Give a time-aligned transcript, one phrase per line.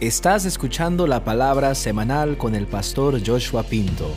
[0.00, 4.14] Estás escuchando la palabra semanal con el pastor Joshua Pinto,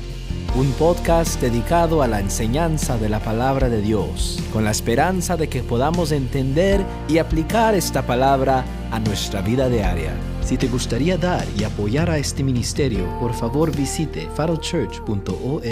[0.58, 5.48] un podcast dedicado a la enseñanza de la palabra de Dios, con la esperanza de
[5.48, 10.14] que podamos entender y aplicar esta palabra a nuestra vida diaria.
[10.44, 15.64] Si te gustaría dar y apoyar a este ministerio, por favor visite farochurch.org.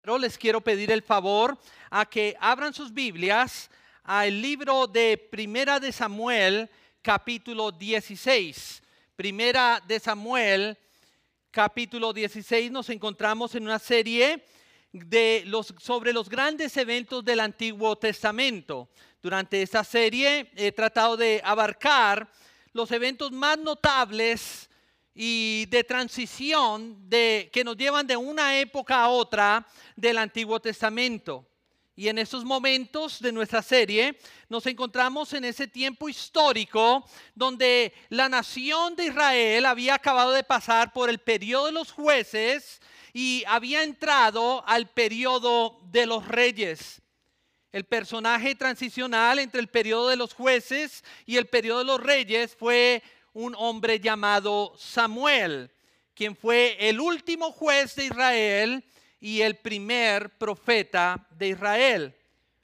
[0.00, 1.56] Pero les quiero pedir el favor
[1.88, 3.70] a que abran sus Biblias
[4.02, 6.68] al libro de Primera de Samuel,
[7.02, 8.80] capítulo 16.
[9.16, 10.78] Primera de Samuel,
[11.50, 14.44] capítulo 16, nos encontramos en una serie
[14.92, 18.88] de los, sobre los grandes eventos del Antiguo Testamento.
[19.20, 22.30] Durante esta serie he tratado de abarcar
[22.72, 24.70] los eventos más notables
[25.12, 31.46] y de transición de, que nos llevan de una época a otra del Antiguo Testamento.
[31.94, 38.30] Y en estos momentos de nuestra serie nos encontramos en ese tiempo histórico donde la
[38.30, 42.80] nación de Israel había acabado de pasar por el periodo de los jueces
[43.12, 47.02] y había entrado al periodo de los reyes.
[47.72, 52.56] El personaje transicional entre el periodo de los jueces y el periodo de los reyes
[52.56, 53.02] fue
[53.34, 55.70] un hombre llamado Samuel,
[56.14, 58.84] quien fue el último juez de Israel
[59.22, 62.16] y el primer profeta de Israel.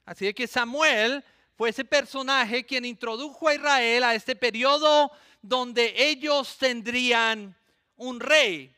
[0.05, 1.23] Así que Samuel
[1.55, 5.09] fue ese personaje quien introdujo a Israel a este periodo
[5.41, 7.55] donde ellos tendrían
[7.95, 8.75] un rey.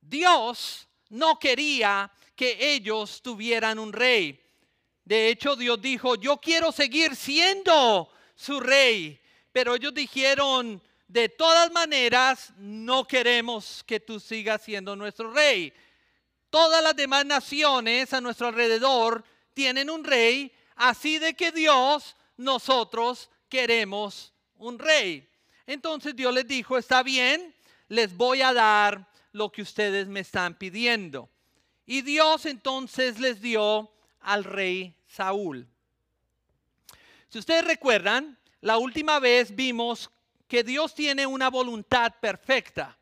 [0.00, 4.40] Dios no quería que ellos tuvieran un rey.
[5.04, 9.20] De hecho, Dios dijo, yo quiero seguir siendo su rey.
[9.50, 15.72] Pero ellos dijeron, de todas maneras, no queremos que tú sigas siendo nuestro rey.
[16.50, 23.30] Todas las demás naciones a nuestro alrededor tienen un rey, así de que Dios, nosotros
[23.48, 25.28] queremos un rey.
[25.66, 27.54] Entonces Dios les dijo, está bien,
[27.88, 31.28] les voy a dar lo que ustedes me están pidiendo.
[31.84, 33.90] Y Dios entonces les dio
[34.20, 35.68] al rey Saúl.
[37.28, 40.10] Si ustedes recuerdan, la última vez vimos
[40.48, 42.96] que Dios tiene una voluntad perfecta.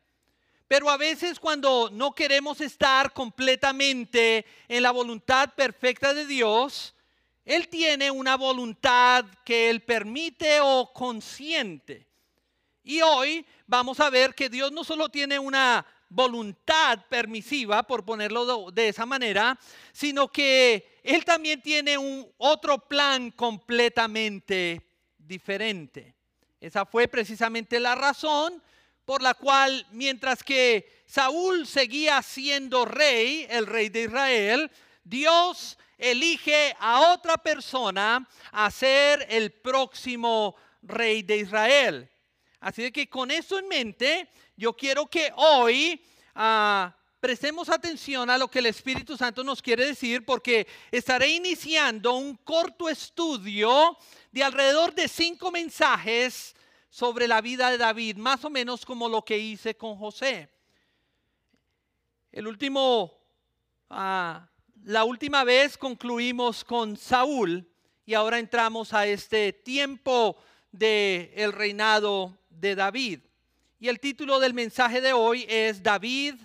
[0.67, 6.95] Pero a veces cuando no queremos estar completamente en la voluntad perfecta de Dios,
[7.45, 12.07] Él tiene una voluntad que Él permite o consiente.
[12.83, 18.71] Y hoy vamos a ver que Dios no solo tiene una voluntad permisiva, por ponerlo
[18.71, 19.59] de, esa manera,
[19.91, 24.81] sino que Él también tiene un otro plan completamente
[25.17, 26.15] diferente.
[26.59, 28.61] Esa fue precisamente la razón
[29.05, 34.71] por la cual mientras que Saúl seguía siendo rey, el rey de Israel,
[35.03, 42.09] Dios elige a otra persona a ser el próximo rey de Israel.
[42.59, 44.27] Así que con eso en mente,
[44.57, 46.01] yo quiero que hoy
[46.35, 46.89] uh,
[47.19, 52.35] prestemos atención a lo que el Espíritu Santo nos quiere decir, porque estaré iniciando un
[52.37, 53.97] corto estudio
[54.31, 56.54] de alrededor de cinco mensajes
[56.95, 60.47] sobre la vida de David, más o menos como lo que hice con José.
[62.31, 63.19] El último,
[63.89, 64.47] ah,
[64.85, 67.69] la última vez concluimos con Saúl
[68.05, 70.37] y ahora entramos a este tiempo
[70.71, 73.19] del el reinado de David.
[73.77, 76.35] Y el título del mensaje de hoy es David,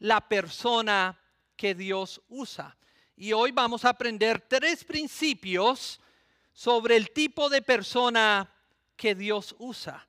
[0.00, 1.20] la persona
[1.54, 2.76] que Dios usa.
[3.14, 6.00] Y hoy vamos a aprender tres principios
[6.52, 8.52] sobre el tipo de persona
[9.00, 10.06] que Dios usa,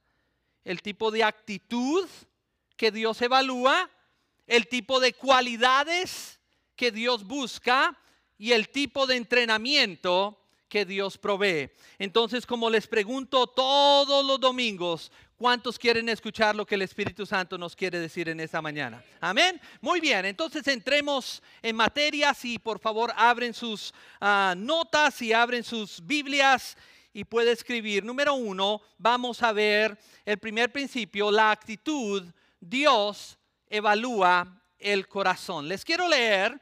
[0.65, 2.09] el tipo de actitud
[2.75, 3.89] que Dios evalúa,
[4.45, 6.41] el tipo de cualidades
[6.75, 7.97] que Dios busca
[8.37, 10.37] y el tipo de entrenamiento
[10.67, 11.71] que Dios provee.
[11.99, 17.57] Entonces, como les pregunto todos los domingos, ¿cuántos quieren escuchar lo que el Espíritu Santo
[17.57, 19.01] nos quiere decir en esta mañana?
[19.21, 19.61] Amén.
[19.79, 25.63] Muy bien, entonces entremos en materias y por favor abren sus ah, notas y abren
[25.63, 26.75] sus Biblias
[27.13, 28.03] y puede escribir.
[28.03, 32.23] Número uno, vamos a ver el primer principio, la actitud.
[32.59, 33.37] Dios
[33.67, 35.67] evalúa el corazón.
[35.67, 36.59] Les quiero leer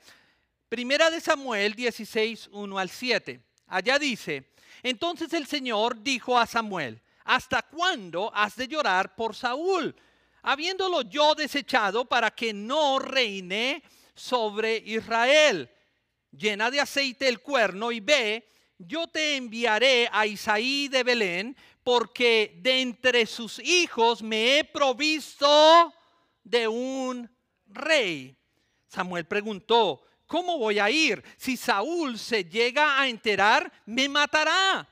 [0.70, 3.42] Primera de Samuel 16, 1 al 7.
[3.70, 4.52] Allá dice,
[4.84, 9.96] entonces el Señor dijo a Samuel, ¿hasta cuándo has de llorar por Saúl?
[10.44, 13.82] Habiéndolo yo desechado para que no reine
[14.14, 15.72] sobre Israel.
[16.32, 18.48] Llena de aceite el cuerno y ve
[18.80, 25.94] yo te enviaré a Isaí de Belén, porque de entre sus hijos me he provisto
[26.44, 27.30] de un
[27.68, 28.36] rey.
[28.88, 31.24] Samuel preguntó, ¿cómo voy a ir?
[31.38, 34.88] Si Saúl se llega a enterar, me matará.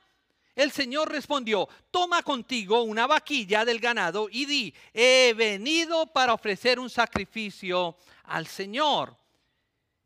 [0.53, 6.79] El Señor respondió, toma contigo una vaquilla del ganado y di, he venido para ofrecer
[6.79, 9.15] un sacrificio al Señor.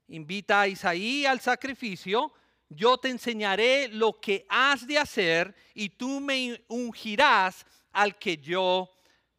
[0.10, 2.34] Invita a Isaí al sacrificio,
[2.74, 8.90] yo te enseñaré lo que has de hacer y tú me ungirás al que yo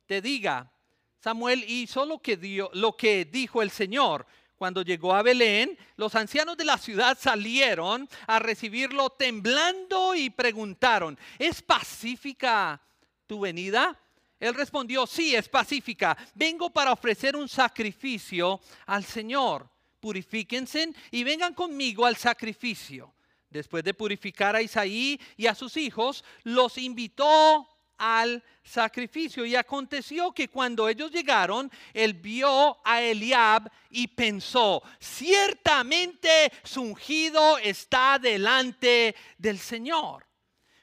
[0.07, 0.71] te diga.
[1.19, 4.27] Samuel hizo lo que, dijo el Señor.
[4.57, 11.19] Cuando llegó a Belén, los ancianos de la ciudad salieron a recibirlo temblando y preguntaron,
[11.39, 12.81] ¿es pacífica
[13.27, 13.99] tu venida?
[14.39, 16.17] Él respondió, sí, es pacífica.
[16.35, 19.69] Vengo para ofrecer un sacrificio al Señor.
[19.99, 23.15] Purifíquense y vengan conmigo al sacrificio.
[23.53, 27.69] Después de purificar a Isaí y a sus hijos, los invitó
[27.99, 29.45] al sacrificio.
[29.45, 37.59] Y aconteció que cuando ellos llegaron, él vio a Eliab y pensó, ciertamente su ungido
[37.59, 40.27] está delante del Señor.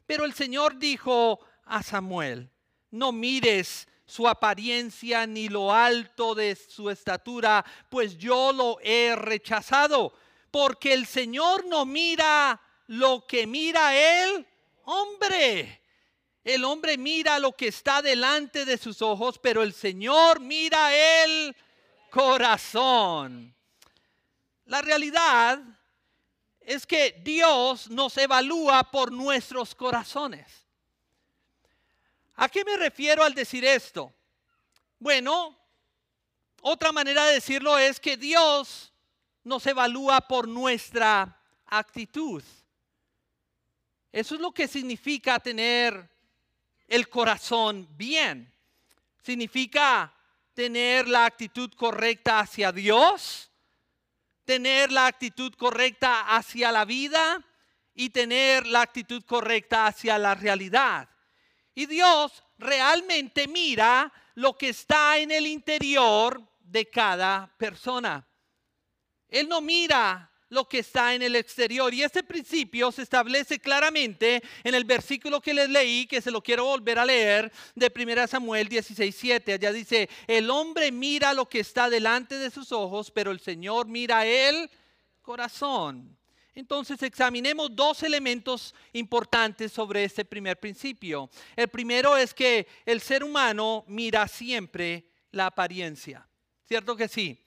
[0.06, 2.50] Pero el Señor dijo a Samuel,
[2.92, 10.14] no mires su apariencia ni lo alto de su estatura, pues yo lo he rechazado,
[10.52, 14.46] porque el Señor no mira lo que mira el
[14.86, 15.80] hombre
[16.44, 21.56] el hombre mira lo que está delante de sus ojos, pero el Señor mira el
[22.10, 23.54] corazón.
[24.66, 25.62] La realidad
[26.62, 30.66] es que Dios nos evalúa por nuestros corazones.
[32.36, 34.14] ¿A qué me refiero al decir esto?
[34.98, 35.58] Bueno,
[36.62, 38.89] otra manera de decirlo es que Dios
[39.44, 42.44] nos evalúa por nuestra actitud.
[44.12, 46.10] Eso es lo que significa tener
[46.88, 48.52] el corazón bien.
[49.22, 50.14] Significa
[50.54, 53.52] tener la actitud correcta hacia Dios,
[54.46, 57.46] tener la actitud correcta hacia la vida
[57.94, 61.08] y tener la actitud correcta hacia la realidad.
[61.76, 68.26] Y Dios realmente mira lo que está en el interior de cada persona.
[69.30, 71.94] Él no mira lo que está en el exterior.
[71.94, 76.42] Y este principio se establece claramente en el versículo que les leí, que se lo
[76.42, 79.54] quiero volver a leer, de 1 Samuel 16:7.
[79.54, 83.88] Allá dice, el hombre mira lo que está delante de sus ojos, pero el Señor
[83.88, 84.70] mira el
[85.22, 86.18] corazón.
[86.56, 91.30] Entonces examinemos dos elementos importantes sobre este primer principio.
[91.56, 96.28] El primero es que el ser humano mira siempre la apariencia.
[96.66, 97.40] ¿Cierto que sí?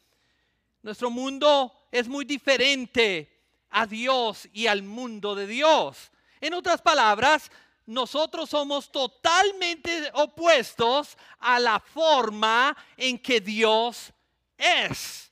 [0.83, 3.33] Nuestro mundo es muy diferente
[3.71, 6.11] a Dios y al mundo de Dios.
[6.41, 7.51] En otras palabras,
[7.87, 14.13] nosotros somos totalmente opuestos a la forma en que Dios
[14.57, 15.31] es.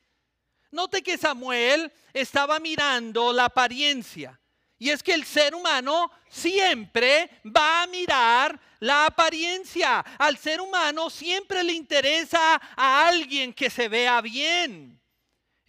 [0.70, 4.38] Note que Samuel estaba mirando la apariencia.
[4.78, 10.00] Y es que el ser humano siempre va a mirar la apariencia.
[10.18, 14.99] Al ser humano siempre le interesa a alguien que se vea bien.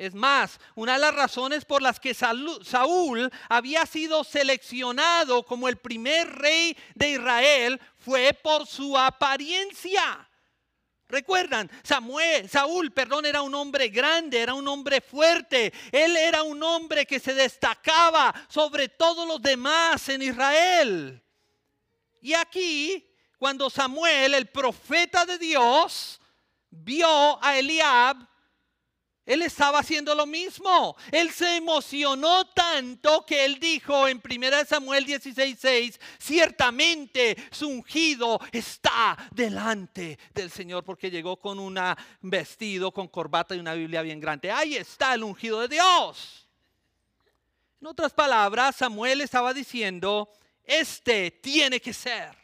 [0.02, 5.78] Es más, una de las razones por las que Saúl había sido seleccionado como el
[5.78, 10.28] primer rey de Israel fue por su apariencia.
[11.08, 15.72] Recuerdan, Samuel, Saúl, perdón, era un hombre grande, era un hombre fuerte.
[15.92, 21.24] Él era un hombre que se destacaba sobre todos los demás en Israel.
[22.24, 23.08] Y aquí,
[23.38, 26.20] cuando Samuel, el profeta de Dios,
[26.72, 28.31] vio a Eliab,
[29.32, 30.98] él estaba haciendo lo mismo.
[31.10, 39.18] Él se emocionó tanto que él dijo en 1 Samuel 16:6, ciertamente su ungido está
[39.32, 41.80] delante del Señor porque llegó con un
[42.20, 44.52] vestido, con corbata y una Biblia bien grande.
[44.52, 46.46] Ahí está el ungido de Dios.
[47.80, 50.30] En otras palabras, Samuel estaba diciendo,
[50.66, 52.36] este tiene que ser.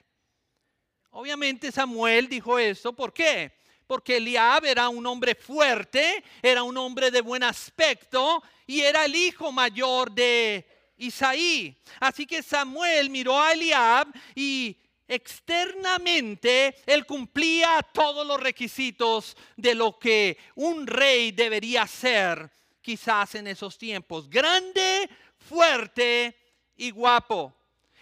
[1.10, 3.58] Obviamente Samuel dijo esto, ¿por qué?
[3.88, 9.16] Porque Eliab era un hombre fuerte, era un hombre de buen aspecto y era el
[9.16, 10.68] hijo mayor de
[10.98, 11.76] Isaí.
[12.00, 14.78] Así que Samuel miró a Eliab y
[15.08, 22.52] externamente él cumplía todos los requisitos de lo que un rey debería ser
[22.82, 24.30] quizás en esos tiempos.
[24.30, 26.36] Grande, fuerte
[26.76, 27.56] y guapo.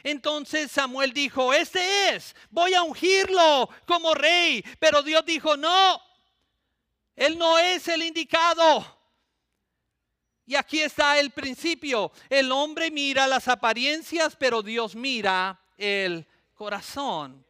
[0.05, 4.63] Entonces Samuel dijo, este es, voy a ungirlo como rey.
[4.79, 5.99] Pero Dios dijo, no,
[7.15, 8.85] él no es el indicado.
[10.45, 12.11] Y aquí está el principio.
[12.29, 17.43] El hombre mira las apariencias, pero Dios mira el corazón.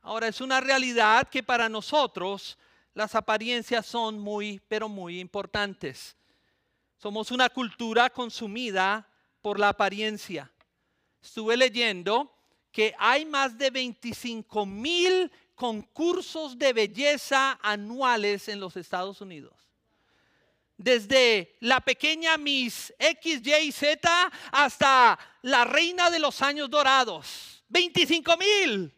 [0.00, 2.58] Ahora es una realidad que para nosotros
[2.94, 6.16] las apariencias son muy, pero muy importantes.
[6.96, 9.08] Somos una cultura consumida
[9.40, 10.50] por la apariencia
[11.22, 12.34] estuve leyendo
[12.70, 19.54] que hay más de 25 mil concursos de belleza anuales en los Estados Unidos.
[20.76, 24.00] Desde la pequeña Miss XYZ
[24.50, 27.62] hasta la reina de los años dorados.
[27.68, 28.92] 25 mil.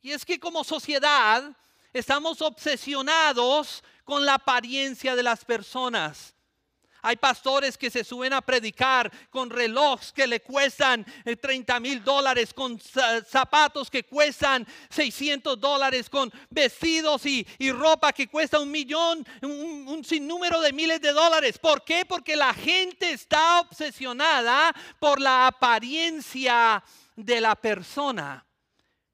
[0.00, 1.54] Y es que como sociedad
[1.92, 6.35] estamos obsesionados con la apariencia de las personas.
[7.02, 11.06] Hay pastores que se suben a predicar con relojes que le cuestan
[11.40, 18.28] 30 eh, mil dólares, con zapatos que cuestan 600 dólares, con vestidos y, ropa que
[18.28, 21.58] cuesta un millón, un, un sinnúmero de miles de dólares.
[21.58, 22.04] ¿Por qué?
[22.04, 26.82] Porque la gente está obsesionada por la apariencia
[27.14, 28.46] de la persona.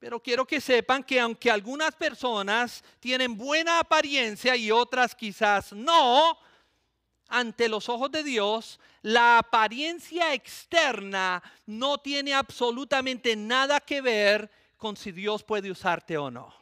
[0.03, 6.37] Pero quiero que sepan que aunque algunas personas tienen buena apariencia y otras quizás no,
[7.33, 14.97] ante los ojos de Dios, la apariencia externa no tiene absolutamente nada que ver con
[14.97, 16.55] si Dios puede usarte o no.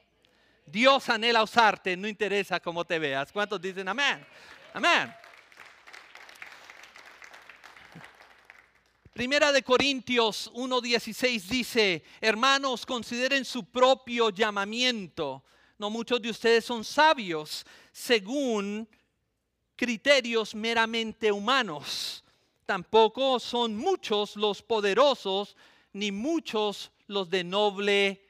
[0.65, 3.33] Dios anhela usarte, no interesa cómo te veas.
[3.33, 4.25] ¿Cuántos dicen amén?
[4.73, 5.13] Amén.
[9.13, 15.43] Primera de Corintios 1:16 dice, hermanos, consideren su propio llamamiento.
[15.79, 18.89] No muchos de ustedes son sabios según
[19.81, 22.23] criterios meramente humanos.
[22.67, 25.57] Tampoco son muchos los poderosos,
[25.95, 28.29] ni muchos los de noble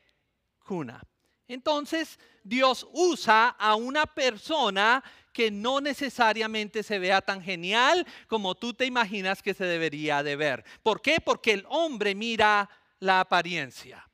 [0.64, 1.02] cuna.
[1.48, 5.02] Entonces, Dios usa a una persona
[5.32, 10.36] que no necesariamente se vea tan genial como tú te imaginas que se debería de
[10.36, 10.64] ver.
[10.84, 11.18] ¿Por qué?
[11.20, 14.08] Porque el hombre mira la apariencia.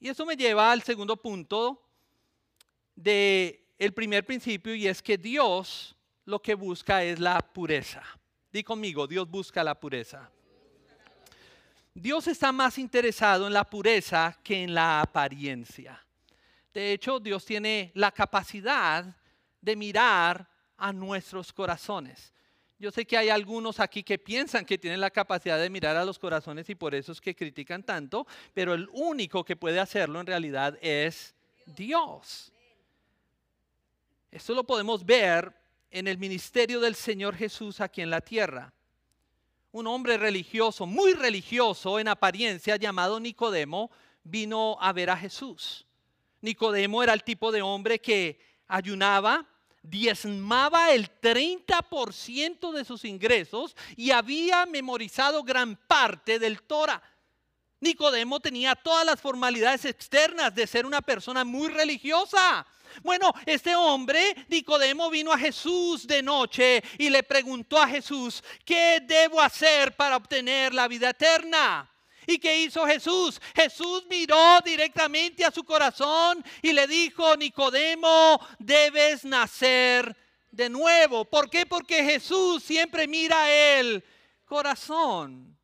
[0.00, 1.80] Y eso me lleva al segundo punto
[2.96, 5.95] de el primer principio y es que Dios
[6.26, 8.02] lo que busca es la pureza.
[8.52, 10.30] Di conmigo, Dios busca la pureza.
[11.94, 16.04] Dios está más interesado en la pureza que en la apariencia.
[16.74, 19.16] De hecho, Dios tiene la capacidad
[19.62, 22.34] de mirar a nuestros corazones.
[22.78, 26.04] Yo sé que hay algunos aquí que piensan que tienen la capacidad de mirar a
[26.04, 30.20] los corazones y por eso es que critican tanto, pero el único que puede hacerlo
[30.20, 32.52] en realidad es Dios.
[34.30, 38.72] Esto lo podemos ver en el ministerio del Señor Jesús aquí en la tierra.
[39.72, 43.90] Un hombre religioso, muy religioso en apariencia, llamado Nicodemo,
[44.24, 45.86] vino a ver a Jesús.
[46.40, 49.46] Nicodemo era el tipo de hombre que ayunaba,
[49.82, 57.02] diezmaba el 30% de sus ingresos y había memorizado gran parte del Torah.
[57.80, 62.66] Nicodemo tenía todas las formalidades externas de ser una persona muy religiosa.
[63.02, 69.00] Bueno, este hombre, Nicodemo, vino a Jesús de noche y le preguntó a Jesús, ¿qué
[69.06, 71.90] debo hacer para obtener la vida eterna?
[72.26, 73.40] ¿Y qué hizo Jesús?
[73.54, 80.16] Jesús miró directamente a su corazón y le dijo, Nicodemo, debes nacer
[80.50, 81.24] de nuevo.
[81.24, 81.66] ¿Por qué?
[81.66, 84.04] Porque Jesús siempre mira el
[84.44, 85.56] corazón.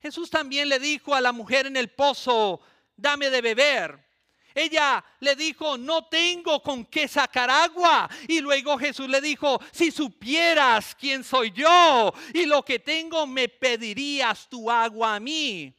[0.00, 2.60] Jesús también le dijo a la mujer en el pozo,
[2.96, 4.11] dame de beber.
[4.54, 8.08] Ella le dijo, no tengo con qué sacar agua.
[8.28, 13.48] Y luego Jesús le dijo, si supieras quién soy yo y lo que tengo, me
[13.48, 15.74] pedirías tu agua a mí.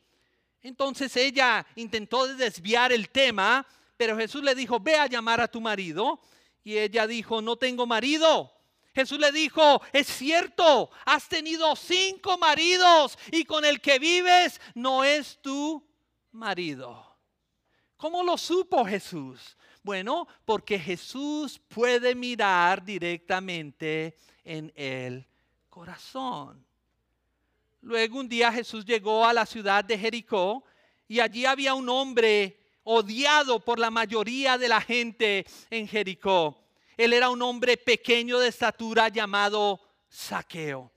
[0.62, 3.66] Entonces ella intentó desviar el tema,
[3.98, 6.20] pero Jesús le dijo, ve a llamar a tu marido.
[6.64, 8.52] Y ella dijo, no tengo marido.
[8.96, 15.04] Jesús le dijo, es cierto, has tenido cinco maridos y con el que vives no
[15.04, 15.84] es tu
[16.32, 17.13] marido.
[18.04, 19.56] ¿Cómo lo supo Jesús?
[19.82, 25.26] Bueno, porque Jesús puede mirar directamente en el
[25.70, 26.66] corazón.
[27.80, 30.66] Luego un día Jesús llegó a la ciudad de Jericó
[31.08, 36.62] y allí había un hombre odiado por la mayoría de la gente en Jericó.
[36.98, 39.80] Él era un hombre pequeño de estatura llamado
[40.10, 40.93] Saqueo.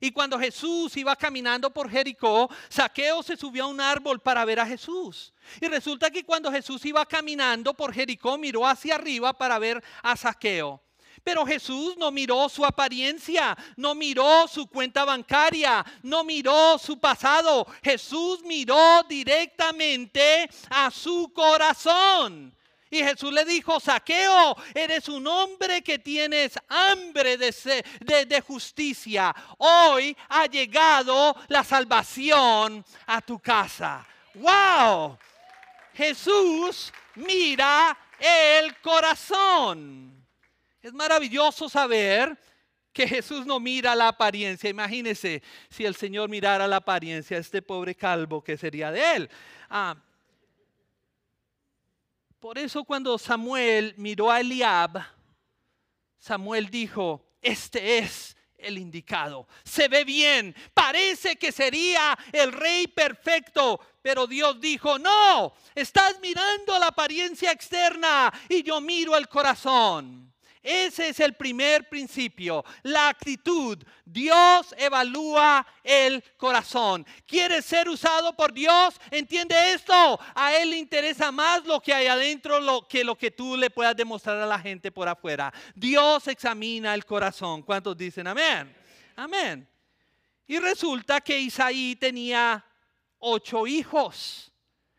[0.00, 4.58] Y cuando Jesús iba caminando por Jericó, Saqueo se subió a un árbol para ver
[4.58, 5.34] a Jesús.
[5.60, 10.16] Y resulta que cuando Jesús iba caminando por Jericó, miró hacia arriba para ver a
[10.16, 10.80] Saqueo.
[11.22, 17.66] Pero Jesús no miró su apariencia, no miró su cuenta bancaria, no miró su pasado.
[17.82, 22.56] Jesús miró directamente a su corazón.
[22.92, 27.84] Y Jesús le dijo, Saqueo, eres un hombre que tienes hambre de,
[28.26, 29.34] de, justicia.
[29.58, 34.04] Hoy ha llegado la salvación a tu casa.
[34.34, 35.16] ¡Wow!
[35.94, 40.26] Jesús mira el corazón.
[40.82, 42.36] Es maravilloso saber
[42.92, 44.68] que Jesús no mira la apariencia.
[44.68, 49.30] Imagínese si el Señor mirara la apariencia, este pobre calvo, que sería de él?
[49.68, 49.94] Ah,
[52.40, 54.98] Por eso cuando Samuel miró a Eliab,
[56.18, 59.46] Samuel dijo, este es el indicado.
[59.62, 66.78] Se ve bien, parece que sería el rey perfecto, pero Dios dijo, no, estás mirando
[66.78, 70.32] la apariencia externa y yo miro el corazón.
[70.62, 73.78] Ese es el primer principio, la actitud.
[74.04, 77.06] Dios evalúa el corazón.
[77.26, 79.00] ¿Quieres ser usado por Dios?
[79.10, 80.20] ¿Entiende esto?
[80.34, 83.96] A Él le interesa más lo que hay adentro que lo que tú le puedas
[83.96, 85.52] demostrar a la gente por afuera.
[85.74, 87.62] Dios examina el corazón.
[87.62, 88.76] ¿Cuántos dicen amén?
[89.16, 89.66] Amén.
[90.46, 92.62] Y resulta que Isaí tenía
[93.18, 94.52] ocho hijos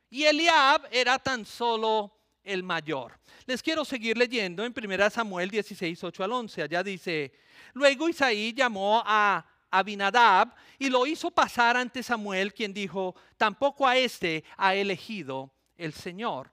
[0.10, 3.20] y Eliab era tan solo el mayor.
[3.46, 6.64] Les quiero seguir leyendo en 1 Samuel 16, 8 al 11.
[6.64, 7.34] Allá dice,
[7.74, 13.98] luego Isaí llamó a Abinadab y lo hizo pasar ante Samuel, quien dijo, tampoco a
[13.98, 16.52] este ha elegido el Señor.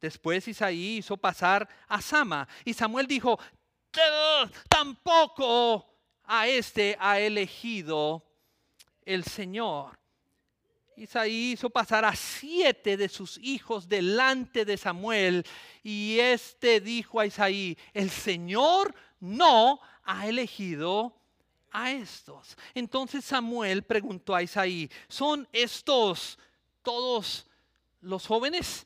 [0.00, 3.38] Después Isaí hizo pasar a Sama y Samuel dijo,
[4.68, 5.88] tampoco
[6.24, 8.24] a este ha elegido
[9.04, 9.98] el Señor.
[10.98, 15.46] Isaí hizo pasar a siete de sus hijos delante de Samuel
[15.84, 21.14] y este dijo a Isaí, el Señor no ha elegido
[21.70, 22.56] a estos.
[22.74, 26.36] Entonces Samuel preguntó a Isaí, ¿son estos
[26.82, 27.46] todos
[28.00, 28.84] los jóvenes?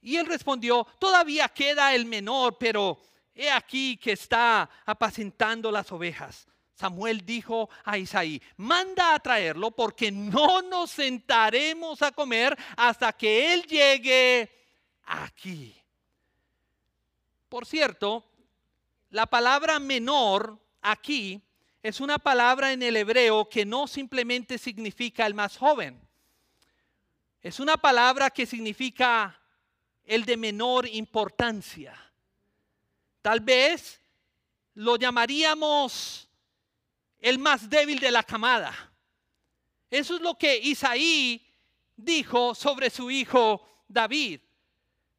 [0.00, 2.98] Y él respondió, todavía queda el menor, pero
[3.34, 6.46] he aquí que está apacentando las ovejas.
[6.76, 13.54] Samuel dijo a Isaí, manda a traerlo porque no nos sentaremos a comer hasta que
[13.54, 14.50] él llegue
[15.04, 15.74] aquí.
[17.48, 18.30] Por cierto,
[19.08, 21.40] la palabra menor aquí
[21.82, 25.98] es una palabra en el hebreo que no simplemente significa el más joven.
[27.40, 29.40] Es una palabra que significa
[30.04, 31.94] el de menor importancia.
[33.22, 33.98] Tal vez
[34.74, 36.25] lo llamaríamos
[37.20, 38.74] el más débil de la camada.
[39.90, 41.46] Eso es lo que Isaí
[41.96, 44.40] dijo sobre su hijo David.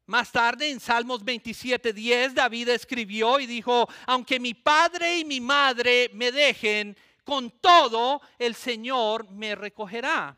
[0.06, 6.10] Más tarde en Salmos 27:10 David escribió y dijo, aunque mi padre y mi madre
[6.14, 10.34] me dejen, con todo el Señor me recogerá.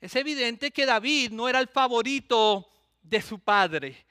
[0.00, 2.66] Es evidente que David no era el favorito
[3.02, 4.06] de su padre,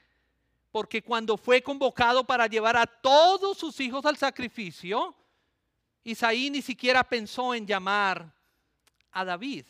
[0.71, 5.15] porque cuando fue convocado para llevar a todos sus hijos al sacrificio,
[6.03, 8.31] Isaí ni siquiera pensó en llamar
[9.11, 9.65] a David.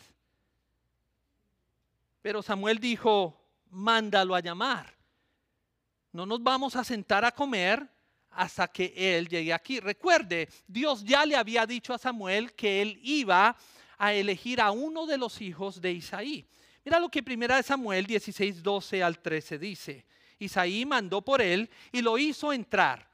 [2.21, 4.93] Pero Samuel dijo, mándalo a llamar.
[6.11, 7.87] No nos vamos a sentar a comer
[8.31, 9.79] hasta que él llegue aquí.
[9.79, 13.55] Recuerde, Dios ya le había dicho a Samuel que él iba
[13.97, 16.47] a elegir a uno de los hijos de Isaí.
[16.83, 20.05] Mira lo que primera de Samuel 16, 12 al 13 dice.
[20.39, 23.12] Isaí mandó por él y lo hizo entrar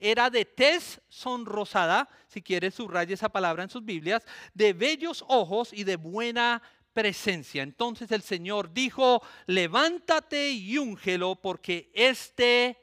[0.00, 5.72] era de tez sonrosada, si quiere subraye esa palabra en sus Biblias, de bellos ojos
[5.72, 7.62] y de buena presencia.
[7.62, 12.78] Entonces el Señor dijo, levántate y úngelo porque este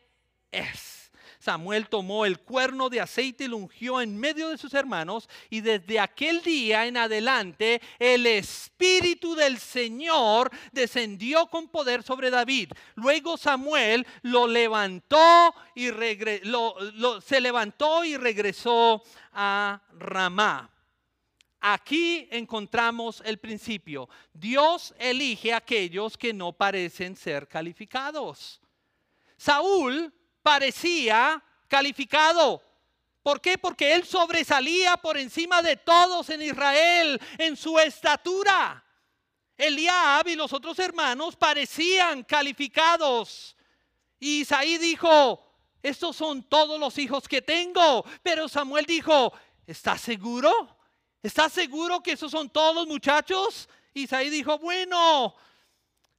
[0.52, 1.07] es.
[1.48, 5.62] Samuel tomó el cuerno de aceite y lo ungió en medio de sus hermanos y
[5.62, 12.74] desde aquel día en adelante el Espíritu del Señor descendió con poder sobre David.
[12.96, 15.88] Luego Samuel lo levantó y
[17.26, 20.70] se levantó y regresó a Ramá.
[21.62, 24.10] Aquí encontramos el principio.
[24.34, 28.60] Dios elige a aquellos que no parecen ser calificados.
[29.38, 30.14] Saúl
[30.48, 32.64] parecía calificado.
[33.22, 33.58] ¿Por qué?
[33.58, 38.82] Porque él sobresalía por encima de todos en Israel en su estatura.
[39.58, 43.58] Eliab y los otros hermanos parecían calificados.
[44.22, 45.44] Y Isaí dijo,
[45.84, 48.06] estos son todos los hijos que tengo.
[48.24, 49.34] Pero Samuel dijo,
[49.66, 50.78] ¿estás seguro?
[51.22, 53.68] ¿Estás seguro que esos son todos los muchachos?
[53.94, 55.36] Isaí dijo, bueno,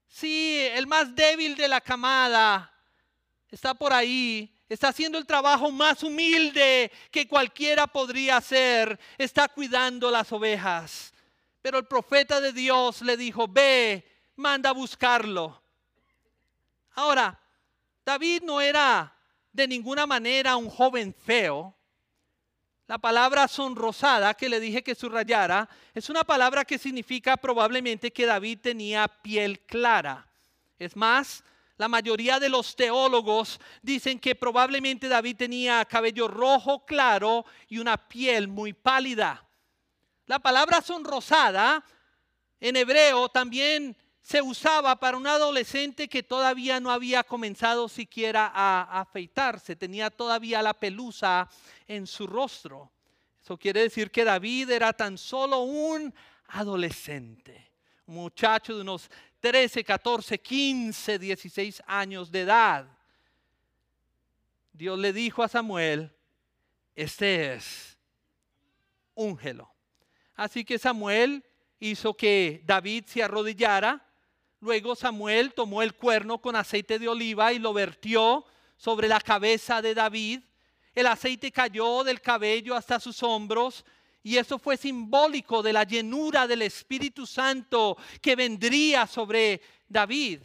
[0.06, 2.74] sí, el más débil de la camada
[3.50, 10.11] está por ahí, está haciendo el trabajo más humilde que cualquiera podría hacer, está cuidando
[10.11, 11.12] las ovejas.
[11.62, 14.04] Pero el profeta de Dios le dijo, ve,
[14.37, 15.62] manda a buscarlo.
[16.94, 17.38] Ahora,
[18.04, 19.14] David no era
[19.52, 21.74] de ninguna manera un joven feo.
[22.87, 28.24] La palabra sonrosada que le dije que subrayara es una palabra que significa probablemente que
[28.24, 30.26] David tenía piel clara.
[30.78, 31.44] Es más,
[31.78, 37.96] la mayoría de los teólogos dicen que probablemente David tenía cabello rojo claro y una
[37.96, 39.46] piel muy pálida.
[40.26, 41.84] La palabra sonrosada
[42.60, 49.00] en hebreo también se usaba para un adolescente que todavía no había comenzado siquiera a
[49.00, 51.48] afeitarse, tenía todavía la pelusa
[51.86, 52.90] en su rostro.
[53.40, 56.12] Eso quiere decir que David era tan solo un
[56.48, 57.70] adolescente,
[58.06, 59.08] un muchacho de unos
[59.40, 62.87] 13, 14, 15, 16 años de edad.
[64.72, 66.12] Dios le dijo a Samuel,
[66.94, 67.98] este es,
[69.14, 69.72] úngelo.
[70.35, 71.44] Así que Samuel
[71.81, 74.05] hizo que David se arrodillara.
[74.61, 78.44] Luego Samuel tomó el cuerno con aceite de oliva y lo vertió
[78.77, 80.40] sobre la cabeza de David.
[80.94, 83.85] El aceite cayó del cabello hasta sus hombros
[84.22, 90.40] y eso fue simbólico de la llenura del Espíritu Santo que vendría sobre David.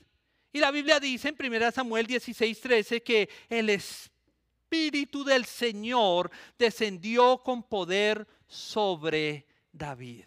[0.51, 7.39] Y la Biblia dice en 1 Samuel 16, 13 que el Espíritu del Señor descendió
[7.39, 10.25] con poder sobre David.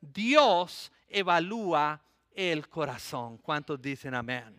[0.00, 3.38] Dios evalúa el corazón.
[3.38, 4.58] ¿Cuántos dicen amén?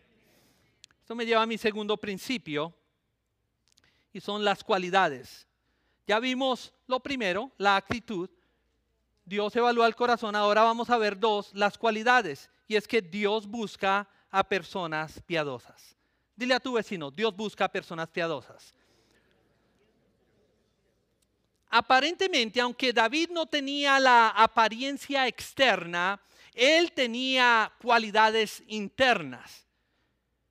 [1.00, 2.72] Esto me lleva a mi segundo principio
[4.12, 5.48] y son las cualidades.
[6.10, 8.28] Ya vimos lo primero, la actitud.
[9.24, 10.34] Dios evalúa el corazón.
[10.34, 12.50] Ahora vamos a ver dos, las cualidades.
[12.66, 15.96] Y es que Dios busca a personas piadosas.
[16.34, 18.74] Dile a tu vecino, Dios busca a personas piadosas.
[21.68, 26.20] Aparentemente, aunque David no tenía la apariencia externa,
[26.54, 29.64] él tenía cualidades internas.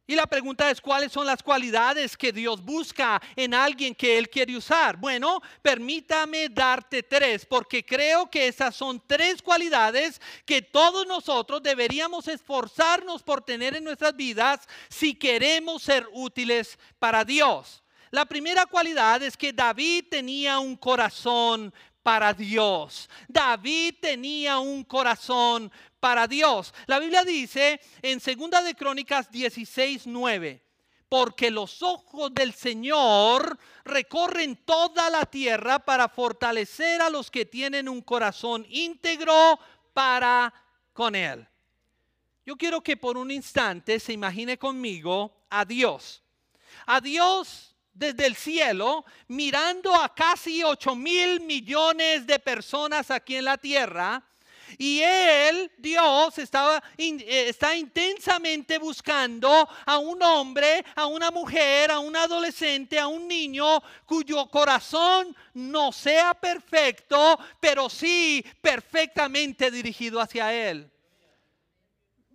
[0.10, 4.28] Y la pregunta es, ¿cuáles son las cualidades que Dios busca en alguien que Él
[4.28, 4.98] quiere usar?
[4.98, 12.28] Bueno, permítame darte tres, porque creo que esas son tres cualidades que todos nosotros deberíamos
[12.28, 17.84] esforzarnos por tener en nuestras vidas si queremos ser útiles para Dios.
[18.10, 23.08] La primera cualidad es que David tenía un corazón para Dios.
[23.28, 26.74] David tenía un corazón para Dios.
[26.88, 30.64] La Biblia dice en Segunda de Crónicas 16, 9,
[31.08, 37.90] porque los ojos del Señor recorren toda la tierra para fortalecer a los que tienen
[37.90, 39.60] un corazón íntegro
[39.94, 40.54] para
[40.94, 41.48] con Él.
[42.46, 46.24] Yo quiero que por un instante se imagine conmigo a Dios.
[46.86, 53.46] A Dios desde el cielo, mirando a casi 8 mil millones de personas aquí en
[53.46, 54.24] la tierra,
[54.77, 61.99] y Él, Dios, estaba, eh, está intensamente buscando a un hombre, a una mujer, a
[61.99, 70.53] un adolescente, a un niño cuyo corazón no sea perfecto, pero sí perfectamente dirigido hacia
[70.53, 70.89] Él.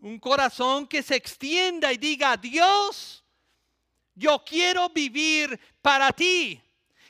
[0.01, 3.25] Un corazón que se extienda y diga, Dios,
[4.15, 6.61] yo quiero vivir para ti.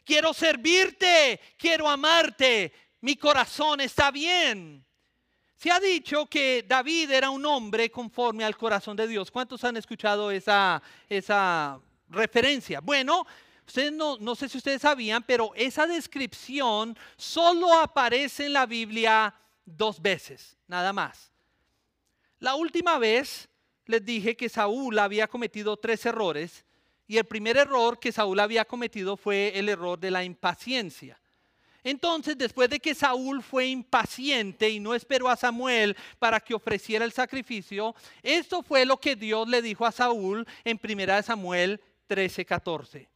[0.05, 2.73] Quiero servirte, quiero amarte.
[3.01, 4.85] Mi corazón está bien.
[5.65, 9.31] Se ha dicho que David era un hombre conforme al corazón de Dios.
[9.31, 12.83] ¿Cuántos han escuchado esa, esa referencia?
[12.83, 13.27] Bueno,
[13.67, 19.35] ustedes no, no sé si ustedes sabían, pero esa descripción solo aparece en la Biblia
[19.65, 21.33] dos veces, nada más.
[22.41, 23.49] La última vez
[23.87, 26.67] les dije que Saúl había cometido tres errores
[27.07, 31.19] y el primer error que Saúl había cometido fue el error de la impaciencia.
[31.85, 37.05] Entonces, después de que Saúl fue impaciente y no esperó a Samuel para que ofreciera
[37.05, 43.07] el sacrificio, esto fue lo que Dios le dijo a Saúl en 1 Samuel 13:14.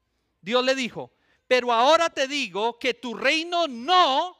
[0.43, 1.11] Dios le dijo,
[1.47, 4.37] pero ahora te digo que tu reino no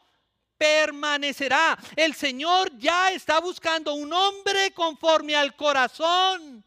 [0.59, 1.79] permanecerá.
[1.97, 6.63] El Señor ya está buscando un hombre conforme al corazón,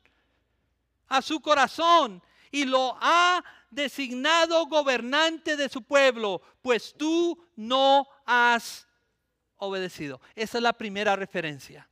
[1.08, 8.86] a su corazón, y lo ha designado gobernante de su pueblo, pues tú no has
[9.58, 10.20] obedecido.
[10.36, 11.88] Esa es la primera referencia.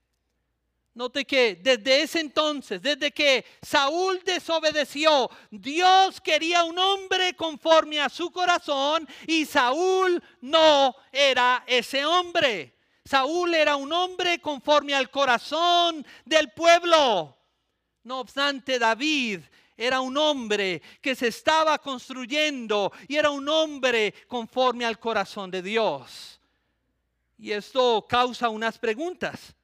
[0.94, 8.10] Note que desde ese entonces, desde que Saúl desobedeció, Dios quería un hombre conforme a
[8.10, 12.76] su corazón y Saúl no era ese hombre.
[13.06, 17.38] Saúl era un hombre conforme al corazón del pueblo.
[18.04, 19.42] No obstante, David
[19.82, 25.62] era un hombre que se estaba construyendo y era un hombre conforme al corazón de
[25.62, 26.38] Dios.
[27.38, 29.56] Y esto causa unas preguntas.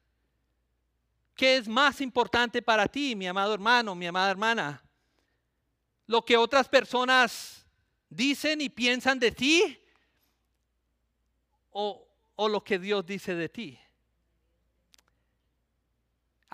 [1.34, 4.82] ¿Qué es más importante para ti, mi amado hermano, mi amada hermana?
[6.06, 7.66] ¿Lo que otras personas
[8.08, 9.78] dicen y piensan de ti?
[11.72, 13.78] ¿O, o lo que Dios dice de ti?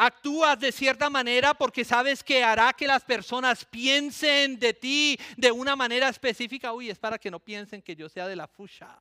[0.05, 5.53] Actúas de cierta manera porque sabes que hará que las personas piensen de ti de
[5.53, 6.73] una manera específica.
[6.73, 9.01] Uy, es para que no piensen que yo sea de la fucha.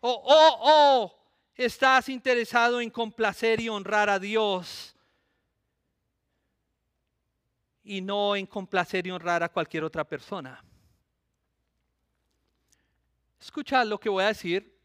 [0.00, 1.18] O, o, o
[1.54, 4.94] estás interesado en complacer y honrar a Dios
[7.82, 10.62] y no en complacer y honrar a cualquier otra persona.
[13.40, 14.78] Escucha lo que voy a decir.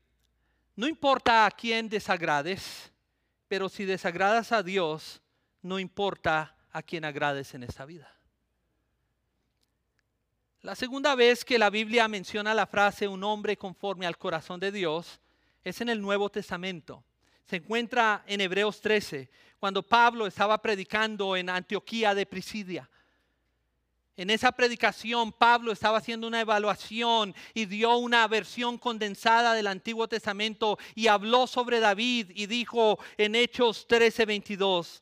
[0.78, 2.93] No importa a quién desagrades,
[3.54, 5.22] pero si desagradas a Dios,
[5.62, 8.12] no importa a quién agrades en esta vida.
[10.62, 14.72] La segunda vez que la Biblia menciona la frase un hombre conforme al corazón de
[14.72, 15.22] Dios
[15.64, 17.04] es en el Nuevo Testamento.
[17.46, 22.90] Se encuentra en Hebreos 13, cuando Pablo estaba predicando en Antioquía de Prisidia.
[24.16, 30.08] En esa predicación Pablo estaba haciendo una evaluación y dio una versión condensada del Antiguo
[30.08, 35.02] Testamento y habló sobre David y dijo en Hechos 13:22,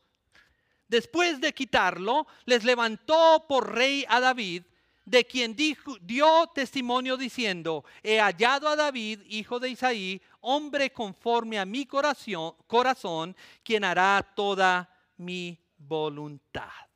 [0.87, 4.63] después de quitarlo, les levantó por rey a David,
[5.03, 11.59] de quien dijo, dio testimonio diciendo, he hallado a David, hijo de Isaí, hombre conforme
[11.59, 16.90] a mi corazón, corazón quien hará toda mi voluntad.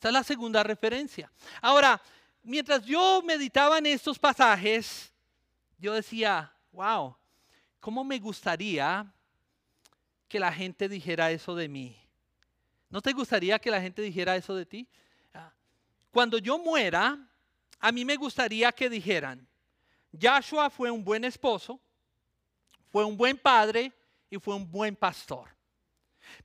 [0.00, 1.30] Esta es la segunda referencia.
[1.60, 2.00] Ahora,
[2.42, 5.12] mientras yo meditaba en estos pasajes,
[5.76, 7.14] yo decía, wow,
[7.80, 9.12] ¿cómo me gustaría
[10.26, 12.00] que la gente dijera eso de mí?
[12.88, 14.88] ¿No te gustaría que la gente dijera eso de ti?
[15.34, 15.52] Ah,
[16.10, 17.18] cuando yo muera,
[17.78, 19.46] a mí me gustaría que dijeran,
[20.18, 21.78] Joshua fue un buen esposo,
[22.90, 23.92] fue un buen padre
[24.30, 25.50] y fue un buen pastor.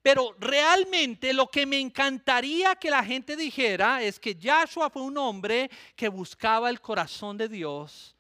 [0.02, 5.18] Pero realmente lo que me encantaría que la gente dijera es que Joshua fue un
[5.18, 8.16] hombre que buscaba el corazón de Dios,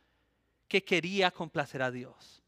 [0.67, 2.43] que quería complacer a Dios.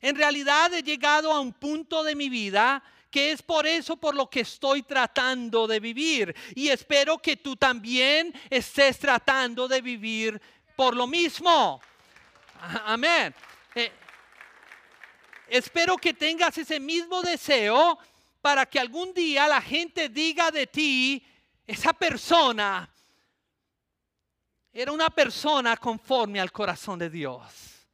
[0.00, 4.14] En realidad he llegado a un punto de mi vida que es por eso por
[4.14, 6.34] lo que estoy tratando de vivir.
[6.54, 10.40] Y espero que tú también estés tratando de vivir
[10.76, 11.80] por lo mismo.
[12.86, 13.34] Amén.
[13.74, 13.90] Eh,
[15.48, 17.98] espero que tengas ese mismo deseo
[18.40, 21.24] para que algún día la gente diga de ti,
[21.66, 22.88] esa persona
[24.72, 27.86] era una persona conforme al corazón de Dios.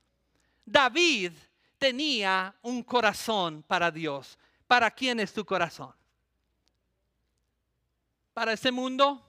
[0.64, 1.32] David
[1.78, 4.38] tenía un corazón para Dios.
[4.66, 5.94] ¿Para quién es tu corazón?
[8.34, 9.22] ¿Para este mundo?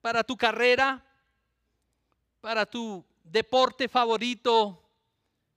[0.00, 1.02] ¿Para tu carrera?
[2.40, 4.82] ¿Para tu deporte favorito?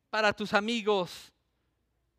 [0.09, 1.31] ¿Para tus amigos?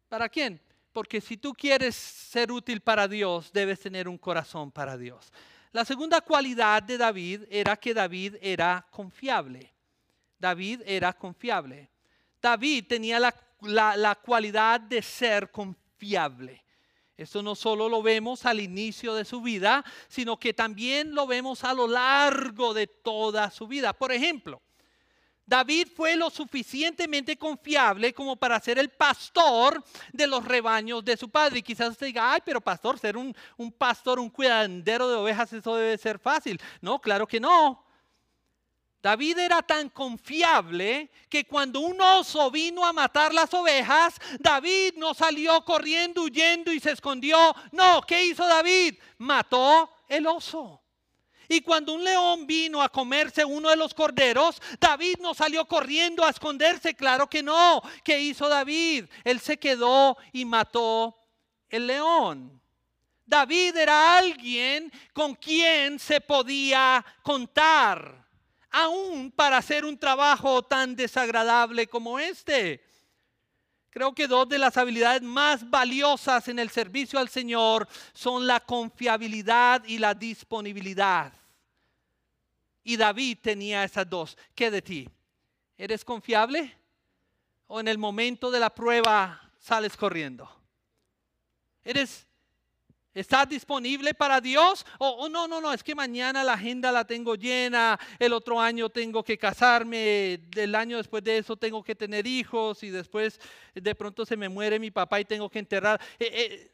[0.08, 0.60] ¿Para quién?
[0.96, 5.30] Porque si tú quieres ser útil para Dios, debes tener un corazón para Dios.
[5.70, 9.74] La segunda cualidad de David era que David era confiable.
[10.38, 11.90] David era confiable.
[12.40, 16.64] David tenía la, cualidad de ser confiable.
[17.14, 21.62] Esto no solo lo vemos al inicio de su vida, sino que también lo vemos
[21.62, 23.92] a lo largo de toda su vida.
[23.92, 24.62] Por ejemplo,
[25.46, 29.82] David fue lo suficientemente confiable como para ser el pastor
[30.12, 31.60] de los rebaños de su padre.
[31.60, 35.52] Y quizás usted diga, ay, pero pastor, ser un, un pastor, un cuidadero de ovejas,
[35.52, 36.60] eso debe ser fácil.
[36.80, 37.84] No, claro que no.
[39.00, 45.14] David era tan confiable que cuando un oso vino a matar las ovejas, David no
[45.14, 47.54] salió corriendo, huyendo y se escondió.
[47.70, 48.98] No, ¿qué hizo David?
[49.18, 50.82] Mató el oso.
[51.48, 56.24] Y cuando un león vino a comerse uno de los corderos, David no salió corriendo
[56.24, 57.82] a esconderse, claro que no.
[58.04, 59.06] ¿Qué hizo David?
[59.24, 61.16] Él se quedó y mató
[61.68, 62.60] el león.
[63.24, 68.24] David era alguien con quien se podía contar,
[68.70, 72.85] aún para hacer un trabajo tan desagradable como este.
[73.96, 78.60] Creo que dos de las habilidades más valiosas en el servicio al Señor son la
[78.60, 81.32] confiabilidad y la disponibilidad.
[82.84, 84.36] Y David tenía esas dos.
[84.54, 85.08] ¿Qué de ti?
[85.78, 86.76] ¿Eres confiable?
[87.68, 90.46] ¿O en el momento de la prueba sales corriendo?
[91.82, 92.25] ¿Eres
[93.16, 94.84] ¿Estás disponible para Dios?
[94.98, 98.90] O no, no, no, es que mañana la agenda la tengo llena, el otro año
[98.90, 103.40] tengo que casarme, el año después de eso tengo que tener hijos y después
[103.74, 105.98] de pronto se me muere mi papá y tengo que enterrar.
[106.18, 106.72] Eh, eh,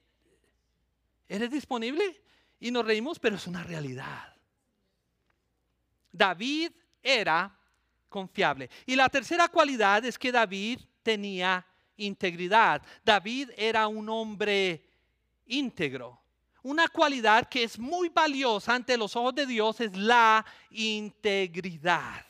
[1.28, 2.20] ¿Eres disponible?
[2.59, 4.35] Y nos reímos, pero es una realidad.
[6.11, 7.57] David era
[8.09, 8.68] confiable.
[8.85, 11.64] Y la tercera cualidad es que David tenía
[11.98, 12.83] integridad.
[13.05, 14.85] David era un hombre
[15.46, 16.21] íntegro.
[16.62, 22.25] Una cualidad que es muy valiosa ante los ojos de Dios es la integridad.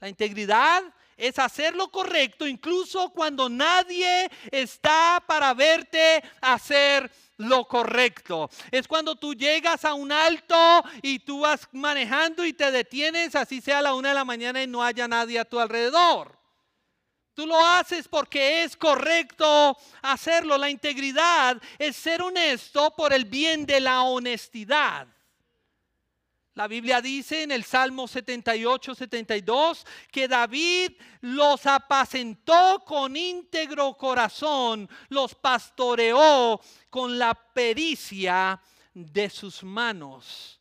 [0.00, 0.82] La integridad
[1.16, 8.48] es hacer lo correcto incluso cuando nadie está para verte hacer lo correcto.
[8.70, 13.60] Es cuando tú llegas a un alto y tú vas manejando y te detienes, así
[13.60, 16.37] sea a la una de la mañana y no haya nadie a tu alrededor.
[17.38, 20.58] Tú lo haces porque es correcto hacerlo.
[20.58, 25.06] La integridad es ser honesto por el bien de la honestidad.
[26.54, 34.90] La Biblia dice en el Salmo 78, 72 que David los apacentó con íntegro corazón,
[35.08, 38.60] los pastoreó con la pericia
[38.92, 40.57] de sus manos.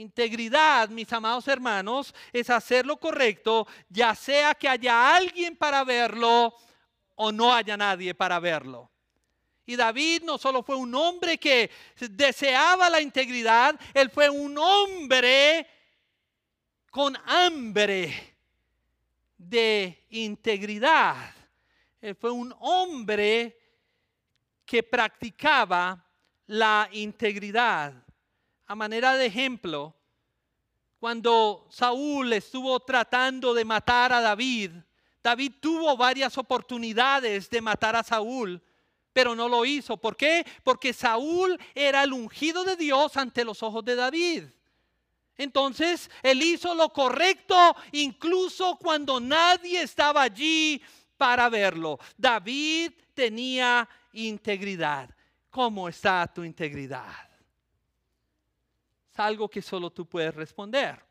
[0.00, 6.54] Integridad, mis amados hermanos, es hacer lo correcto, ya sea que haya alguien para verlo
[7.16, 8.90] o no haya nadie para verlo.
[9.66, 11.70] Y David no solo fue un hombre que
[12.10, 15.66] deseaba la integridad, él fue un hombre
[16.90, 18.36] con hambre
[19.36, 21.34] de integridad.
[22.00, 23.54] Él fue un hombre
[24.64, 26.02] que practicaba
[26.46, 27.92] la integridad.
[28.70, 29.92] A manera de ejemplo,
[31.00, 34.70] cuando Saúl estuvo tratando de matar a David,
[35.20, 38.62] David tuvo varias oportunidades de matar a Saúl,
[39.12, 39.96] pero no lo hizo.
[39.96, 40.46] ¿Por qué?
[40.62, 44.44] Porque Saúl era el ungido de Dios ante los ojos de David.
[45.36, 50.80] Entonces, él hizo lo correcto incluso cuando nadie estaba allí
[51.16, 51.98] para verlo.
[52.16, 55.10] David tenía integridad.
[55.50, 57.29] ¿Cómo está tu integridad?
[59.12, 61.10] Es algo que solo tú puedes responder.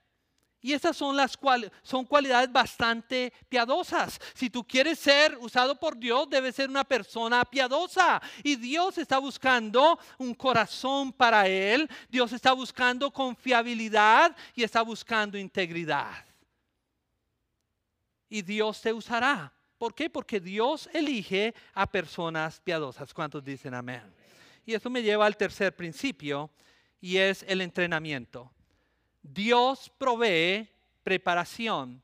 [0.62, 1.38] Y esas son las
[1.84, 4.20] son cualidades bastante piadosas.
[4.34, 8.22] Si tú quieres ser usado por Dios, debes ser una persona piadosa.
[8.44, 11.90] Y Dios está buscando un corazón para él.
[12.10, 16.26] Dios está buscando confiabilidad y está buscando integridad.
[18.28, 19.54] Y Dios te usará.
[19.78, 20.10] ¿Por qué?
[20.10, 23.14] Porque Dios elige a personas piadosas.
[23.14, 24.04] ¿Cuántos dicen amén?
[24.66, 26.52] Y eso me lleva al tercer principio
[27.02, 28.52] y es el entrenamiento.
[29.22, 30.70] Dios provee
[31.04, 32.02] preparación.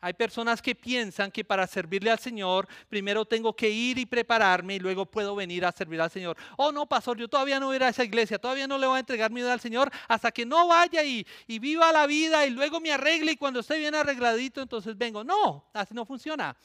[0.00, 4.76] Hay personas que piensan que para servirle al Señor, primero tengo que ir y prepararme
[4.76, 6.36] y luego puedo venir a servir al Señor.
[6.56, 8.86] Oh, no, pastor, yo todavía no voy a ir a esa iglesia, todavía no le
[8.86, 12.06] voy a entregar mi vida al Señor hasta que no vaya y, y viva la
[12.06, 15.24] vida y luego me arregle y cuando esté bien arregladito, entonces vengo.
[15.24, 16.56] No, así no funciona.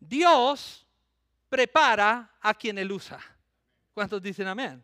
[0.00, 0.86] Dios
[1.50, 3.20] prepara a quien Él usa.
[3.92, 4.82] ¿Cuántos dicen amén?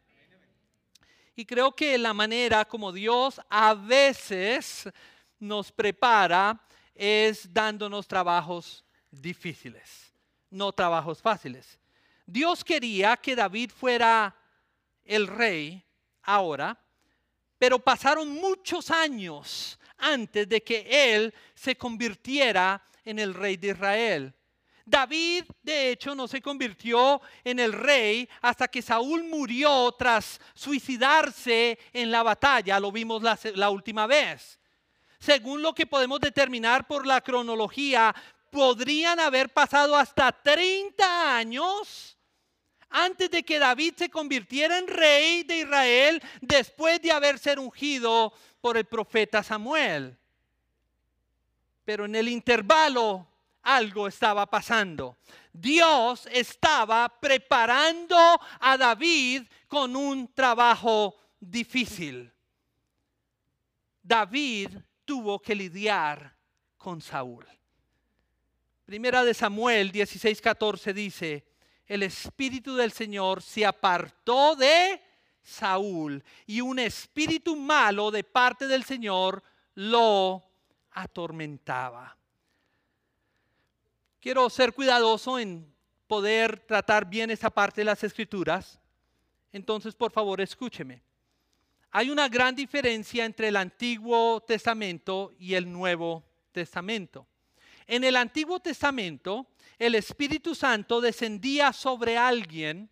[1.39, 4.89] Y creo que la manera como Dios a veces
[5.39, 6.61] nos prepara
[6.93, 10.13] es dándonos trabajos difíciles,
[10.51, 11.79] no trabajos fáciles.
[12.27, 14.35] Dios quería que David fuera
[15.05, 15.81] el rey
[16.25, 16.77] ahora,
[17.57, 24.35] pero pasaron muchos años antes de que él se convirtiera en el rey de Israel.
[24.89, 31.79] David, de hecho, no se convirtió en el rey hasta que Saúl murió tras suicidarse
[31.93, 32.81] en la batalla.
[32.81, 34.59] Lo vimos la, última vez.
[35.19, 38.15] Según lo que podemos determinar por la cronología,
[38.51, 42.17] podrían haber pasado hasta 30 años
[42.89, 48.33] antes de que David se convirtiera en rey de Israel después de haber sido ungido
[48.63, 50.17] por el profeta Samuel.
[51.85, 53.28] Pero en el intervalo
[53.69, 55.19] algo estaba pasando.
[55.53, 58.17] Dios estaba preparando
[58.61, 62.33] a David con un trabajo difícil.
[64.03, 64.71] David
[65.05, 66.35] tuvo que lidiar
[66.79, 67.47] con Saúl.
[68.87, 71.47] Primera de Samuel 16:14 dice,
[71.87, 75.03] el espíritu del Señor se apartó de
[75.43, 79.43] Saúl y un espíritu malo de parte del Señor
[79.75, 80.43] lo
[80.93, 82.18] atormentaba.
[84.21, 85.73] Quiero ser cuidadoso en
[86.07, 88.81] poder tratar bien esa parte de las escrituras.
[89.53, 91.03] Entonces, por favor, escúcheme.
[91.91, 97.27] Hay una gran diferencia entre el Antiguo Testamento y el Nuevo Testamento.
[97.87, 99.47] En el Antiguo Testamento,
[99.79, 102.91] el Espíritu Santo descendía sobre alguien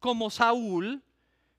[0.00, 1.02] como Saúl,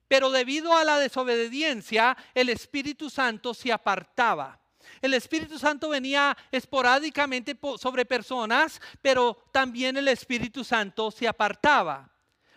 [0.08, 4.60] pero debido a la desobediencia, el Espíritu Santo se apartaba.
[5.02, 12.10] El Espíritu Santo venía esporádicamente sobre personas, pero también el Espíritu Santo se apartaba.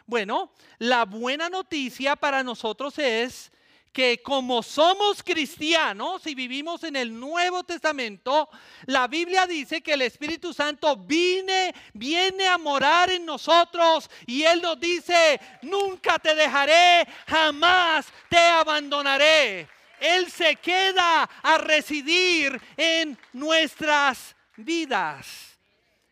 [0.07, 3.53] Bueno, la buena noticia para nosotros es
[3.93, 8.49] que como somos cristianos y vivimos en el Nuevo Testamento,
[8.87, 14.63] la Biblia dice que el Espíritu Santo viene, viene a morar en nosotros y Él
[14.63, 19.69] nos dice, nunca te dejaré, jamás te abandonaré.
[20.01, 25.59] Él se queda a residir en nuestras vidas.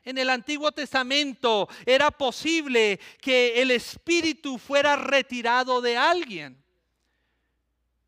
[0.05, 6.63] En el Antiguo Testamento era posible que el Espíritu fuera retirado de alguien.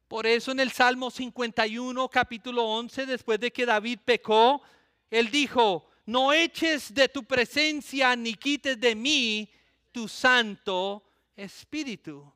[0.08, 4.62] Por eso en el Salmo 51, capítulo 11, después de que David pecó,
[5.10, 9.48] él dijo, no eches de tu presencia ni quites de mí
[9.92, 11.04] tu Santo
[11.36, 12.32] Espíritu.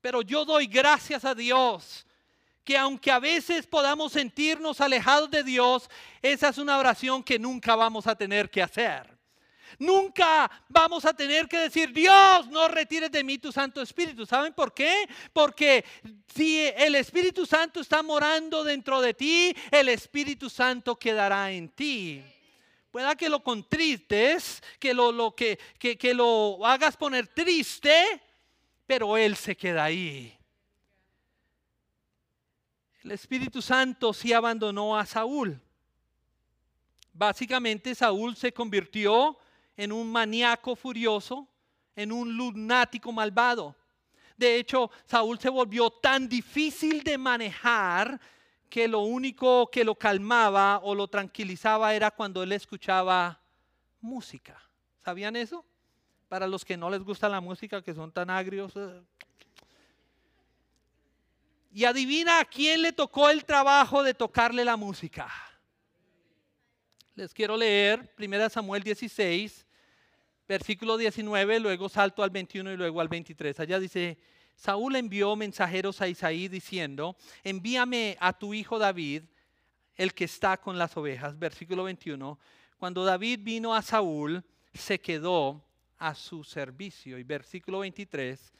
[0.00, 2.06] Pero yo doy gracias a Dios
[2.68, 5.88] que aunque a veces podamos sentirnos alejados de Dios,
[6.20, 9.10] esa es una oración que nunca vamos a tener que hacer.
[9.78, 14.26] Nunca vamos a tener que decir, Dios, no retires de mí tu Santo Espíritu.
[14.26, 15.08] ¿Saben por qué?
[15.32, 15.82] Porque
[16.34, 22.22] si el Espíritu Santo está morando dentro de ti, el Espíritu Santo quedará en ti.
[22.90, 28.20] Pueda que lo contristes, que lo, que, que lo hagas poner triste,
[28.86, 30.37] pero Él se queda ahí.
[33.04, 35.60] El Espíritu Santo sí abandonó a Saúl.
[37.12, 39.38] Básicamente Saúl se convirtió
[39.76, 41.48] en un maníaco furioso,
[41.94, 43.76] en un lunático malvado.
[44.36, 48.20] De hecho, Saúl se volvió tan difícil de manejar
[48.68, 53.40] que lo único que lo calmaba o lo tranquilizaba era cuando él escuchaba
[54.00, 54.60] música.
[55.04, 55.64] ¿Sabían eso?
[56.28, 58.74] Para los que no les gusta la música, que son tan agrios.
[61.70, 65.30] Y adivina a quién le tocó el trabajo de tocarle la música.
[67.14, 69.66] Les quiero leer 1 Samuel 16,
[70.46, 73.58] versículo 19, luego salto al 21 y luego al 23.
[73.60, 74.18] Allá dice,
[74.54, 79.24] Saúl envió mensajeros a Isaí diciendo, envíame a tu hijo David,
[79.94, 81.38] el que está con las ovejas.
[81.38, 82.38] Versículo 21,
[82.78, 85.64] cuando David vino a Saúl, se quedó
[85.98, 87.18] a su servicio.
[87.18, 88.52] Y versículo 23,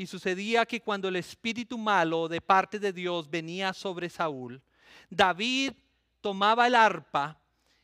[0.00, 4.62] y sucedía que cuando el espíritu malo de parte de Dios venía sobre Saúl,
[5.10, 5.74] David
[6.22, 7.38] tomaba el arpa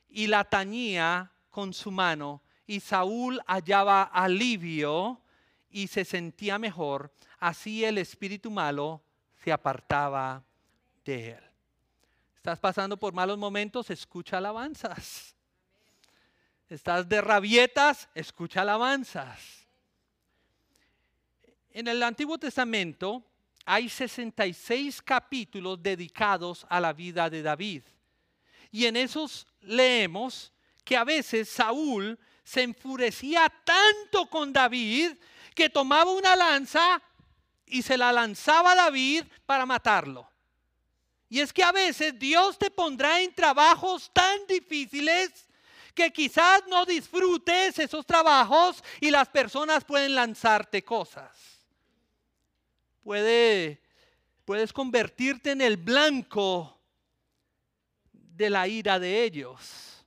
[0.09, 5.21] y la tañía con su mano, y Saúl hallaba alivio
[5.69, 7.13] y se sentía mejor.
[7.39, 9.03] Así el espíritu malo
[9.45, 10.43] se apartaba
[11.05, 11.45] de él.
[12.35, 13.91] ¿Estás pasando por malos momentos?
[13.91, 15.37] Escucha alabanzas.
[16.71, 18.09] ¿Estás de rabietas?
[18.15, 19.66] Escucha alabanzas.
[21.77, 23.23] En el Antiguo Testamento
[23.67, 27.83] hay 66 capítulos dedicados a la vida de David.
[28.71, 30.55] Y en esos leemos
[30.87, 35.19] que a veces Saúl se enfurecía tanto con David
[35.55, 37.03] que tomaba una lanza
[37.67, 40.27] y se la lanzaba a David para matarlo.
[41.29, 45.47] Y es que a veces Dios te pondrá en trabajos tan difíciles
[45.95, 51.56] que quizás no disfrutes esos trabajos y las personas pueden lanzarte cosas
[54.45, 56.77] puedes convertirte en el blanco
[58.13, 60.05] de la ira de ellos.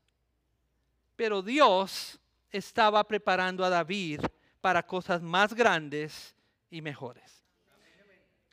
[1.16, 2.20] Pero Dios
[2.52, 4.22] estaba preparando a David
[4.60, 6.36] para cosas más grandes
[6.70, 7.44] y mejores.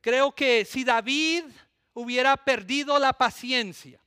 [0.01, 1.44] Creo que si David
[1.92, 4.01] hubiera perdido la paciencia,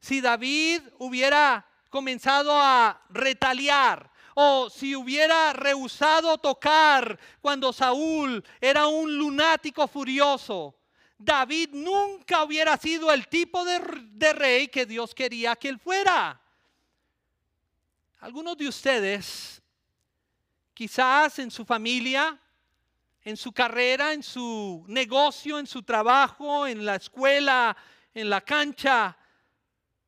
[0.00, 4.07] si David hubiera comenzado a retaliar,
[4.40, 10.76] o si hubiera rehusado tocar cuando Saúl era un lunático furioso,
[11.18, 16.40] David nunca hubiera sido el tipo de, rey que Dios quería que él fuera.
[18.20, 19.60] Algunos de ustedes,
[20.72, 22.38] quizás en su familia,
[23.24, 27.76] en su carrera, en su negocio, en su trabajo, en la escuela,
[28.14, 29.18] en la cancha,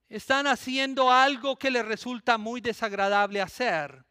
[0.09, 4.09] están haciendo algo que les resulta muy desagradable hacer.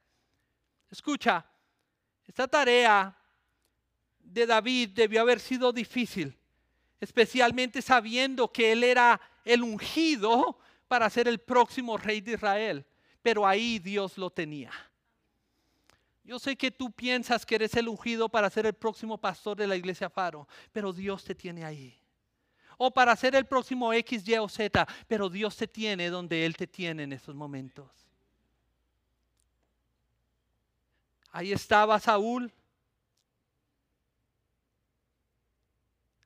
[0.90, 1.46] Escucha,
[2.28, 3.16] esta tarea
[4.20, 6.38] de David debió haber sido difícil,
[7.00, 12.86] especialmente sabiendo que él era el ungido para ser el próximo rey de Israel.
[13.22, 14.72] Pero ahí Dios lo tenía.
[16.24, 19.68] Yo sé que tú piensas que eres el ungido para ser el próximo pastor de
[19.68, 22.00] la iglesia Faro, pero Dios te tiene ahí.
[22.78, 26.56] O para ser el próximo X, Y o Z, pero Dios te tiene donde Él
[26.56, 28.09] te tiene en estos momentos.
[31.32, 32.52] Ahí estaba Saúl,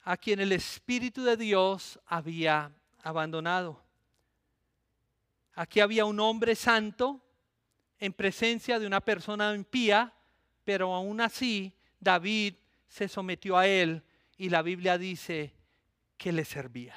[0.04, 2.72] a quien el Espíritu de Dios había
[3.04, 3.82] abandonado.
[5.56, 7.22] Aquí había un hombre santo
[8.00, 10.14] en presencia de una persona impía,
[10.64, 12.56] pero aún así David
[12.88, 14.04] se sometió a él
[14.38, 15.54] y la Biblia dice
[16.18, 16.96] que le servía.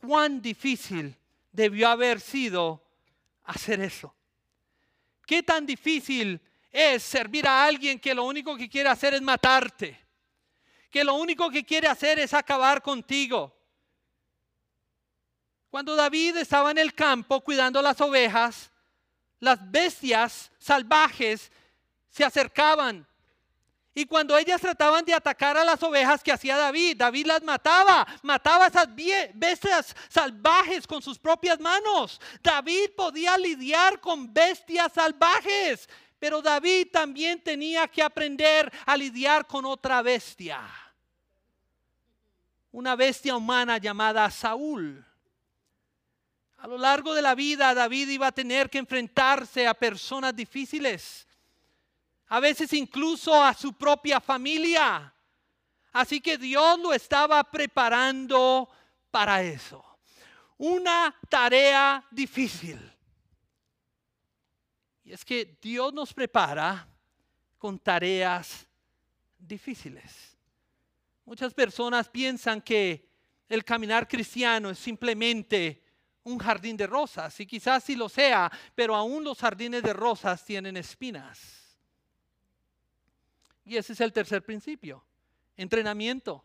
[0.00, 1.16] Cuán difícil
[1.52, 2.82] debió haber sido
[3.44, 4.14] hacer eso.
[5.26, 9.98] ¿Qué tan difícil es servir a alguien que lo único que quiere hacer es matarte?
[10.90, 13.56] Que lo único que quiere hacer es acabar contigo.
[15.70, 18.70] Cuando David estaba en el campo cuidando las ovejas,
[19.40, 21.50] las bestias salvajes
[22.10, 23.06] se acercaban
[23.94, 28.06] y cuando ellas trataban de atacar a las ovejas que hacía David, David las mataba,
[28.22, 28.88] mataba a esas
[29.34, 32.18] bestias salvajes con sus propias manos.
[32.42, 35.88] David podía lidiar con bestias salvajes,
[36.18, 40.60] pero David también tenía que aprender a lidiar con otra bestia.
[42.70, 45.04] una bestia humana llamada Saúl.
[46.56, 51.26] A lo largo de la vida, David iba a tener que enfrentarse a personas difíciles,
[52.32, 55.12] a veces incluso a su propia familia.
[55.92, 58.70] Así que Dios lo estaba preparando
[59.10, 59.84] para eso.
[60.56, 62.80] Una tarea difícil.
[65.04, 66.88] Y es que Dios nos prepara
[67.58, 68.66] con tareas
[69.38, 70.34] difíciles.
[71.26, 73.10] Muchas personas piensan que
[73.46, 75.84] el caminar cristiano es simplemente
[76.22, 80.42] un jardín de rosas, y quizás sí lo sea, pero aún los jardines de rosas
[80.46, 81.61] tienen espinas.
[83.64, 85.04] Y ese es el tercer principio,
[85.56, 86.44] entrenamiento.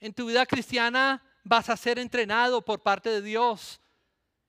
[0.00, 3.80] En tu vida cristiana vas a ser entrenado por parte de Dios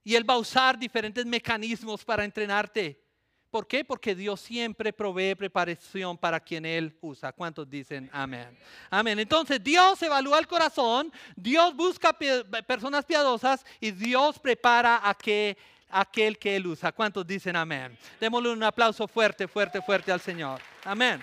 [0.03, 3.01] y Él va a usar diferentes mecanismos para entrenarte.
[3.49, 3.83] ¿Por qué?
[3.83, 7.33] Porque Dios siempre provee preparación para quien Él usa.
[7.33, 8.57] ¿Cuántos dicen amén?
[8.89, 9.19] Amén.
[9.19, 12.17] Entonces Dios evalúa el corazón, Dios busca
[12.65, 15.57] personas piadosas y Dios prepara a que
[15.89, 16.93] aquel que Él usa.
[16.93, 17.97] ¿Cuántos dicen amén?
[18.21, 20.61] Démosle un aplauso fuerte, fuerte, fuerte al Señor.
[20.85, 21.21] Amén.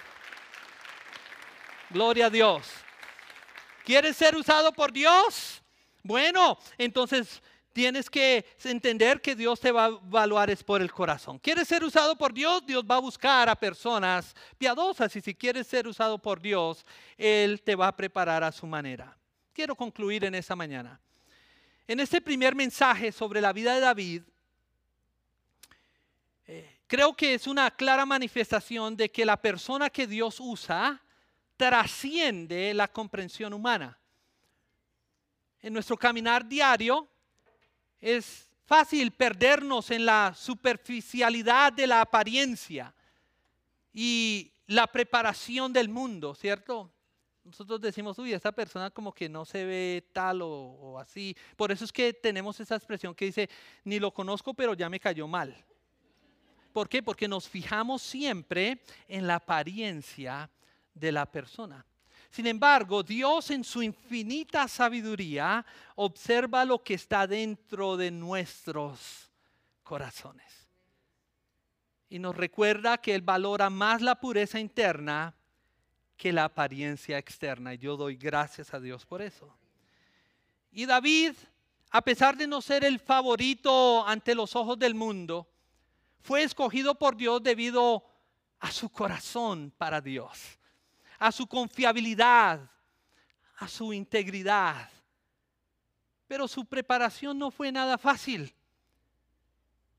[1.91, 2.67] Gloria a Dios.
[3.85, 5.63] ¿Quieres ser usado por Dios?
[6.03, 11.39] Bueno, entonces tienes que entender que Dios te va a evaluar es por el corazón.
[11.39, 12.67] ¿Quieres ser usado por Dios?
[12.67, 16.85] Dios va a buscar a personas piadosas y si quieres ser usado por Dios,
[17.17, 19.17] Él te va a preparar a su manera.
[19.55, 21.01] Quiero concluir en esta mañana.
[21.87, 24.23] En este primer mensaje sobre la vida de David,
[26.47, 31.03] eh, creo que es una clara manifestación de que la persona que Dios usa
[31.59, 33.99] trasciende la comprensión humana.
[35.61, 37.07] En nuestro caminar diario,
[38.01, 42.95] es fácil perdernos en la superficialidad de la apariencia
[43.93, 46.93] y la preparación del mundo, ¿cierto?
[47.43, 51.35] Nosotros decimos, uy, esta persona como que no se ve tal o, así.
[51.57, 53.51] Por eso es que tenemos esa expresión que dice,
[53.85, 55.57] ni lo conozco, pero ya me cayó mal.
[56.73, 57.03] ¿Por qué?
[57.03, 60.49] Porque nos fijamos siempre en la apariencia
[60.99, 61.85] de la persona.
[62.31, 65.65] Sin embargo, Dios en su infinita sabiduría
[65.97, 69.31] observa lo que está dentro de nuestros
[69.83, 70.69] corazones.
[72.11, 75.35] Y nos recuerda que Él valora más la pureza interna
[76.17, 77.75] que la apariencia externa.
[77.75, 79.57] Y yo doy gracias a Dios por eso.
[80.71, 81.33] Y David,
[81.91, 85.49] a pesar de no ser el favorito ante los ojos del mundo,
[86.21, 88.05] fue escogido por Dios debido
[88.59, 90.58] a su corazón para Dios
[91.19, 92.61] a su confiabilidad,
[93.57, 94.89] a su integridad.
[96.27, 98.55] Pero su preparación no fue nada fácil.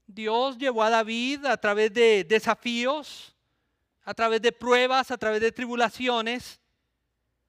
[0.08, 3.36] Dios llevó a David a través de desafíos,
[4.04, 6.60] a través de pruebas, a través de tribulaciones,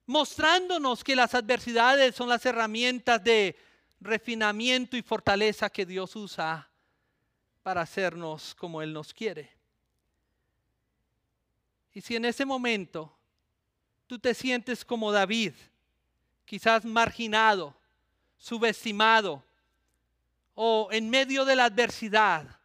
[0.05, 3.57] mostrándonos que las adversidades son las herramientas de
[3.99, 6.69] refinamiento y fortaleza que Dios usa
[7.63, 9.49] para hacernos como Él nos quiere.
[11.93, 13.17] Y si en ese momento
[14.11, 15.53] tú te sientes como David,
[16.43, 17.73] quizás marginado,
[18.35, 19.41] subestimado
[20.53, 22.59] o en medio de la adversidad,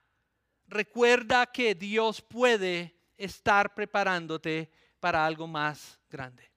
[0.66, 4.68] recuerda que Dios puede estar preparándote
[4.98, 6.50] para algo más grande.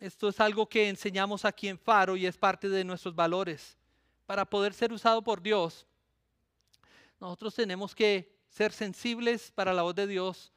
[0.00, 3.78] Esto es algo que enseñamos aquí en Faro y es parte de nuestros valores.
[4.26, 5.86] Para poder ser usado por Dios,
[7.18, 10.52] nosotros tenemos que ser sensibles para la voz de Dios,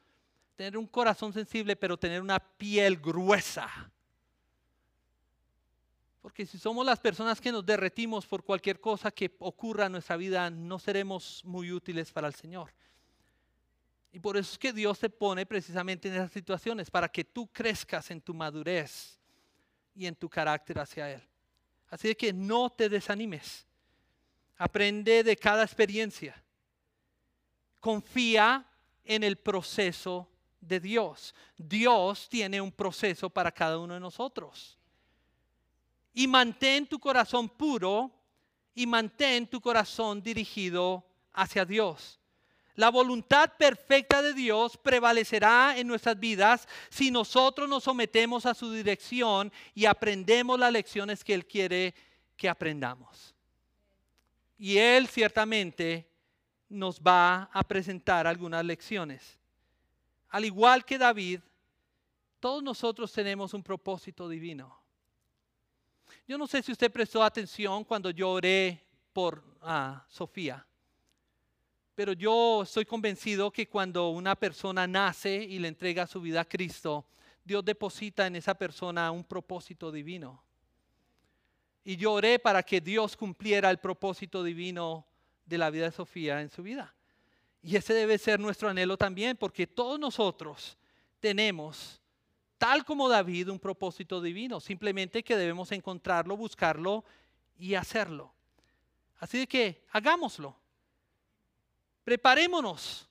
[0.56, 3.68] tener un corazón sensible, pero tener una piel gruesa.
[6.20, 10.16] Porque si somos las personas que nos derretimos por cualquier cosa que ocurra en nuestra
[10.16, 12.72] vida, no seremos muy útiles para el Señor.
[14.10, 17.48] Y por eso es que Dios te pone precisamente en esas situaciones, para que tú
[17.48, 19.18] crezcas en tu madurez
[19.94, 21.22] y en tu carácter hacia Él.
[21.88, 23.66] Así que no te desanimes.
[24.56, 26.42] Aprende de cada experiencia.
[27.80, 28.66] Confía
[29.04, 30.28] en el proceso
[30.66, 31.34] de Dios.
[31.56, 34.78] Dios tiene un proceso para cada uno de nosotros.
[36.12, 38.10] Y mantén tu corazón puro
[38.74, 42.20] y mantén tu corazón dirigido hacia Dios.
[42.76, 48.72] La voluntad perfecta de Dios prevalecerá en nuestras vidas si nosotros nos sometemos a su
[48.72, 51.94] dirección y aprendemos las lecciones que Él quiere
[52.36, 53.34] que aprendamos.
[54.58, 56.08] Y Él ciertamente
[56.68, 59.38] nos va a presentar algunas lecciones
[60.34, 61.38] al igual que David,
[62.40, 64.76] todos nosotros tenemos un propósito divino.
[66.26, 70.66] Yo no sé si usted prestó atención cuando yo oré por ah, Sofía,
[71.94, 76.48] pero yo estoy convencido que cuando una persona nace y le entrega su vida a
[76.48, 77.06] Cristo,
[77.44, 80.42] Dios deposita en esa persona un propósito divino.
[81.84, 85.06] Y yo oré para que Dios cumpliera el propósito divino
[85.46, 86.92] de la vida de Sofía en su vida.
[87.66, 90.76] Y ese debe ser nuestro anhelo también, porque todos nosotros
[91.18, 91.98] tenemos,
[92.58, 94.60] tal como David, un propósito divino.
[94.60, 97.06] Simplemente que debemos encontrarlo, buscarlo
[97.56, 98.34] y hacerlo.
[99.18, 100.54] Así que hagámoslo.
[102.04, 103.08] Preparémonos.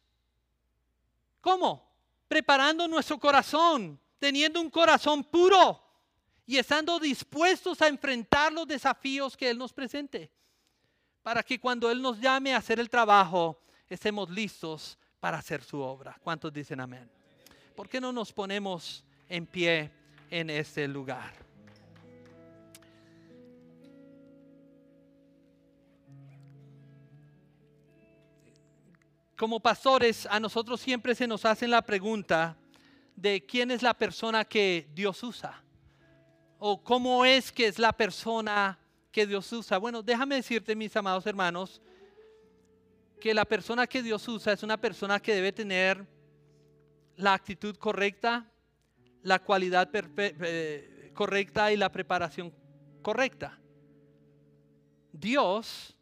[1.42, 1.92] ¿Cómo?
[2.28, 5.82] Preparando nuestro corazón, teniendo un corazón puro
[6.46, 10.30] y estando dispuestos a enfrentar los desafíos que Él nos presente,
[11.24, 13.60] para que cuando Él nos llame a hacer el trabajo,
[13.94, 16.18] estemos listos para hacer su obra.
[16.22, 17.10] ¿Cuántos dicen amén?
[17.76, 19.92] ¿Por qué no nos ponemos en pie
[20.30, 21.34] en este lugar?
[29.38, 32.56] Como pastores, a nosotros siempre se nos hace la pregunta
[33.16, 35.62] de quién es la persona que Dios usa
[36.60, 38.80] o cómo es que es la persona
[39.12, 39.78] que Dios usa.
[39.78, 41.82] Bueno, déjame decirte, mis amados hermanos,
[43.24, 46.06] que la persona que Dios usa es una persona que debe tener
[47.16, 48.46] la actitud correcta,
[49.22, 52.54] la cualidad eh, correcta y la preparación
[53.02, 53.58] correcta.
[55.14, 55.96] Dios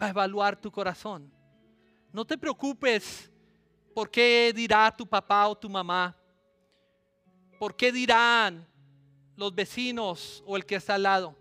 [0.00, 1.30] va a evaluar tu corazón.
[2.10, 3.30] No te preocupes
[3.94, 6.16] por qué dirá tu papá o tu mamá.
[7.58, 8.66] ¿Por qué dirán
[9.36, 11.36] los vecinos o el que está al lado.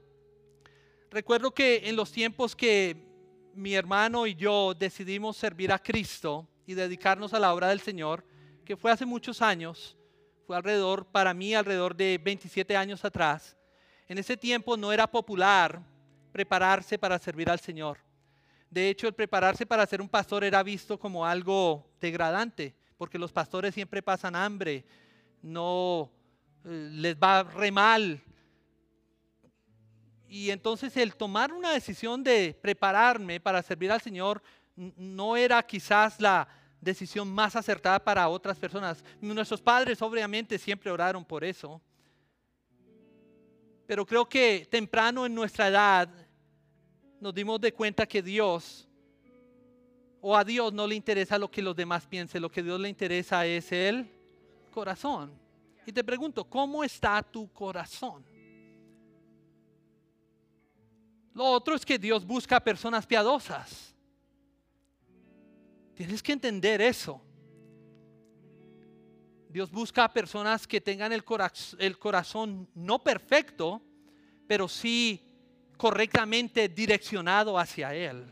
[1.10, 3.13] Recuerdo que en los tiempos que
[3.56, 8.26] mi hermano y yo decidimos servir a Cristo y dedicarnos a la obra del Señor,
[8.66, 9.98] que fue hace muchos años,
[10.46, 13.58] fue alrededor, para mí, alrededor de 27 años atrás,
[14.08, 15.82] en ese tiempo no era popular
[16.32, 17.98] prepararse para servir al Señor.
[18.70, 23.32] De hecho, el prepararse para ser un pastor era visto como algo degradante, porque los
[23.32, 24.84] pastores siempre pasan hambre,
[25.42, 26.12] no
[26.64, 28.22] les va re mal.
[30.28, 34.42] Y entonces el tomar una decisión de prepararme para servir al Señor
[34.76, 36.48] no era quizás la
[36.82, 39.04] decisión más acertada para otras personas.
[39.22, 41.82] Nuestros padres obviamente siempre oraron por eso.
[43.86, 46.10] Pero creo que temprano en nuestra edad
[47.20, 48.88] nos dimos de cuenta que Dios
[50.22, 52.80] o a Dios no le interesa lo que los demás piensen, lo que a Dios
[52.80, 54.10] le interesa es el
[54.72, 55.34] corazón.
[55.86, 58.26] Y te pregunto, ¿cómo está tu corazón?
[61.34, 63.96] Lo otro es que Dios busca personas piadosas.
[65.96, 67.22] Tienes que entender eso.
[69.50, 71.24] Dios busca personas que tengan el,
[71.78, 73.82] el corazón no perfecto,
[74.48, 75.24] pero sí
[75.78, 78.26] correctamente direccionado hacia Él.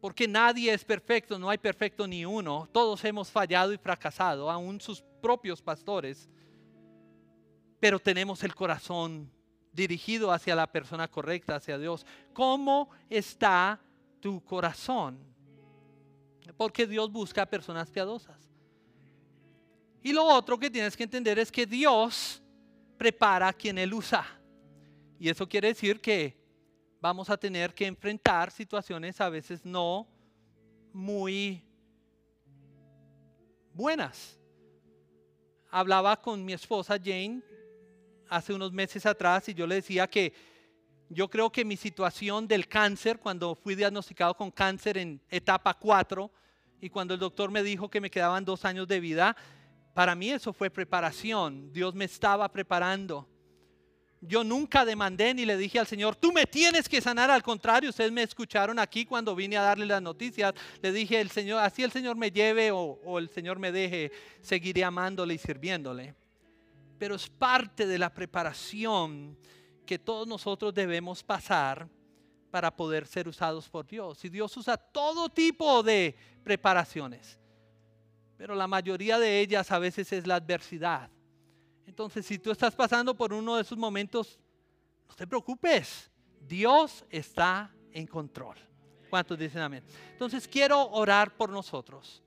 [0.00, 2.68] Porque nadie es perfecto, no hay perfecto ni uno.
[2.72, 6.28] Todos hemos fallado y fracasado, aún sus propios pastores,
[7.80, 9.30] pero tenemos el corazón
[9.76, 12.04] dirigido hacia la persona correcta, hacia Dios.
[12.32, 13.80] ¿Cómo está
[14.20, 15.18] tu corazón?
[16.56, 18.36] Porque Dios busca personas piadosas.
[20.02, 22.42] Y lo otro que tienes que entender es que Dios
[22.96, 24.24] prepara a quien Él usa.
[25.20, 26.36] Y eso quiere decir que
[27.00, 30.08] vamos a tener que enfrentar situaciones a veces no
[30.92, 31.62] muy
[33.74, 34.36] buenas
[35.70, 37.42] hablaba con mi esposa Jane
[38.28, 40.32] hace unos meses atrás y yo le decía que
[41.08, 46.30] yo creo que mi situación del cáncer, cuando fui diagnosticado con cáncer en etapa 4
[46.80, 49.36] y cuando el doctor me dijo que me quedaban dos años de vida,
[49.94, 51.72] para mí eso fue preparación.
[51.72, 53.28] Dios me estaba preparando.
[54.20, 57.30] Yo nunca demandé ni le dije al Señor, tú me tienes que sanar.
[57.30, 60.54] Al contrario, ustedes me escucharon aquí cuando vine a darle las noticias.
[60.82, 64.10] Le dije, el Señor, así el Señor me lleve o, o el Señor me deje,
[64.40, 66.14] seguiré amándole y sirviéndole.
[66.98, 69.38] Pero es parte de la preparación
[69.84, 71.88] que todos nosotros debemos pasar
[72.50, 74.24] para poder ser usados por Dios.
[74.24, 77.38] Y Dios usa todo tipo de preparaciones,
[78.36, 81.10] pero la mayoría de ellas a veces es la adversidad
[81.86, 84.38] entonces, si tú estás pasando por uno de esos momentos,
[85.08, 86.10] no te preocupes.
[86.40, 88.56] Dios está en control.
[89.08, 89.84] ¿Cuántos dicen amén?
[90.10, 92.22] Entonces, quiero orar por nosotros.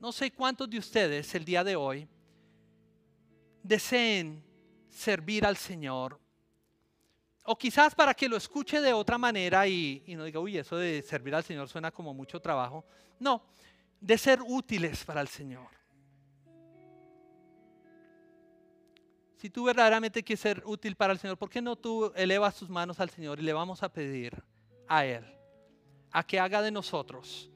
[0.00, 2.08] No sé cuántos de ustedes el día de hoy
[3.66, 4.42] deseen
[4.88, 6.18] servir al Señor.
[7.44, 11.02] O quizás para que lo escuche de otra manera y, no diga, uy, eso de
[11.02, 12.84] servir al Señor suena como mucho trabajo.
[13.20, 13.44] No,
[14.00, 15.76] de ser útiles para el Señor.
[19.36, 22.68] si tú verdaderamente quieres ser útil para el Señor, ¿por qué no tú elevas tus
[22.68, 24.42] manos al Señor y le vamos a pedir
[24.88, 25.24] a Él
[26.10, 27.50] a que haga de nosotros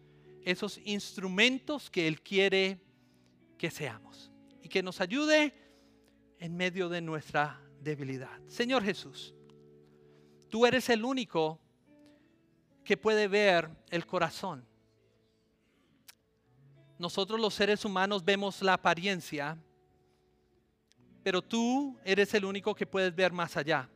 [0.44, 2.80] esos instrumentos que Él quiere
[3.58, 4.30] que seamos?
[4.62, 5.54] Y que nos ayude
[6.40, 8.40] en medio de nuestra debilidad.
[8.48, 9.34] Señor Jesús,
[10.48, 11.60] tú eres el único
[12.82, 14.66] que puede ver el corazón.
[16.98, 19.56] Nosotros los seres humanos vemos la apariencia,
[21.22, 23.88] pero tú eres el único que puedes ver más allá,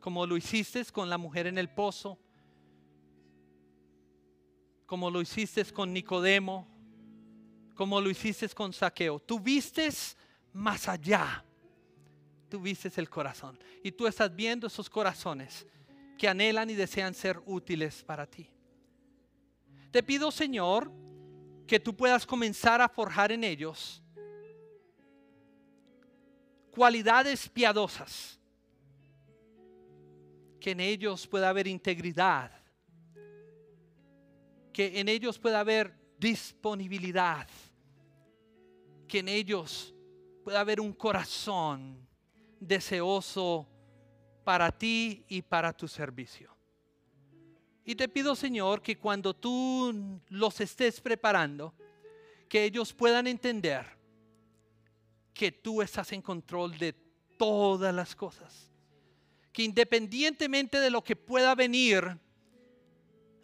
[0.00, 2.18] como lo hiciste con la mujer en el pozo,
[4.86, 6.66] como lo hiciste con Nicodemo,
[7.74, 9.18] como lo hiciste con Saqueo.
[9.20, 10.16] Tú vistes
[10.52, 11.44] más allá.
[12.48, 13.58] Tú vistes el corazón.
[13.82, 15.66] Y tú estás viendo esos corazones
[16.16, 18.48] que anhelan y desean ser útiles para ti.
[19.90, 20.90] Te pido, Señor,
[21.66, 24.02] que tú puedas comenzar a forjar en ellos
[26.74, 28.38] cualidades piadosas,
[30.60, 32.50] que en ellos pueda haber integridad,
[34.72, 37.48] que en ellos pueda haber disponibilidad,
[39.06, 39.94] que en ellos
[40.42, 42.04] pueda haber un corazón
[42.66, 43.66] deseoso
[44.44, 46.54] para ti y para tu servicio.
[47.84, 51.74] Y te pido, Señor, que cuando tú los estés preparando,
[52.48, 53.84] que ellos puedan entender
[55.34, 56.94] que tú estás en control de
[57.36, 58.70] todas las cosas.
[59.52, 62.18] Que independientemente de lo que pueda venir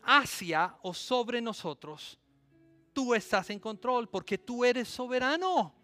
[0.03, 2.19] hacia o sobre nosotros,
[2.93, 5.75] tú estás en control porque tú eres soberano.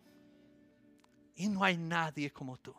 [1.35, 2.75] Y no hay nadie como tú.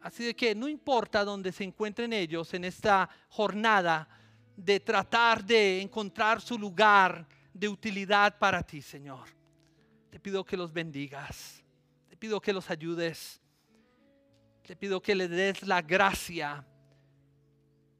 [0.00, 4.08] Así de que no importa dónde se encuentren ellos en esta jornada
[4.56, 9.28] de tratar de encontrar su lugar de utilidad para ti, Señor.
[10.10, 11.62] Te pido que los bendigas.
[12.08, 13.40] Te pido que los ayudes.
[14.66, 16.64] Te pido que le des la gracia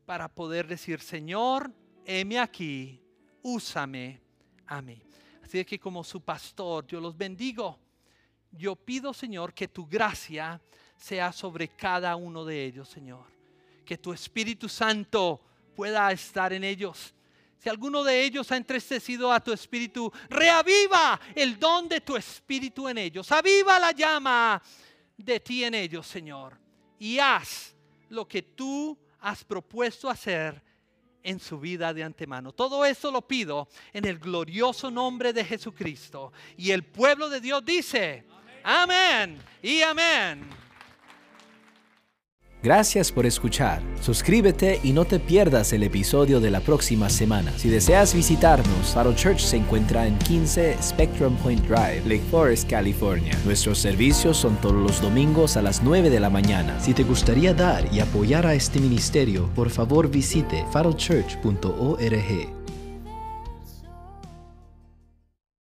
[0.06, 1.72] para poder decir, Señor,
[2.04, 3.00] heme aquí,
[3.42, 4.20] úsame
[4.66, 5.02] a mí.
[5.42, 7.78] Así que como su pastor, yo los bendigo.
[8.52, 10.60] Yo pido, Señor, que tu gracia
[11.00, 13.24] sea sobre cada uno de ellos, Señor.
[13.84, 15.40] Que tu Espíritu Santo
[15.74, 17.14] pueda estar en ellos.
[17.58, 22.88] Si alguno de ellos ha entristecido a tu espíritu, reaviva el don de tu espíritu
[22.88, 23.30] en ellos.
[23.32, 24.62] Aviva la llama
[25.16, 26.58] de ti en ellos, Señor.
[26.98, 27.74] Y haz
[28.08, 30.62] lo que tú has propuesto hacer
[31.22, 32.52] en su vida de antemano.
[32.52, 36.32] Todo eso lo pido en el glorioso nombre de Jesucristo.
[36.56, 38.24] Y el pueblo de Dios dice,
[38.64, 40.48] amén, y amén.
[42.62, 43.80] Gracias por escuchar.
[44.02, 47.52] Suscríbete y no te pierdas el episodio de la próxima semana.
[47.56, 53.34] Si deseas visitarnos, Faro Church se encuentra en 15 Spectrum Point Drive, Lake Forest, California.
[53.46, 56.78] Nuestros servicios son todos los domingos a las 9 de la mañana.
[56.80, 62.59] Si te gustaría dar y apoyar a este ministerio, por favor visite farochurch.org.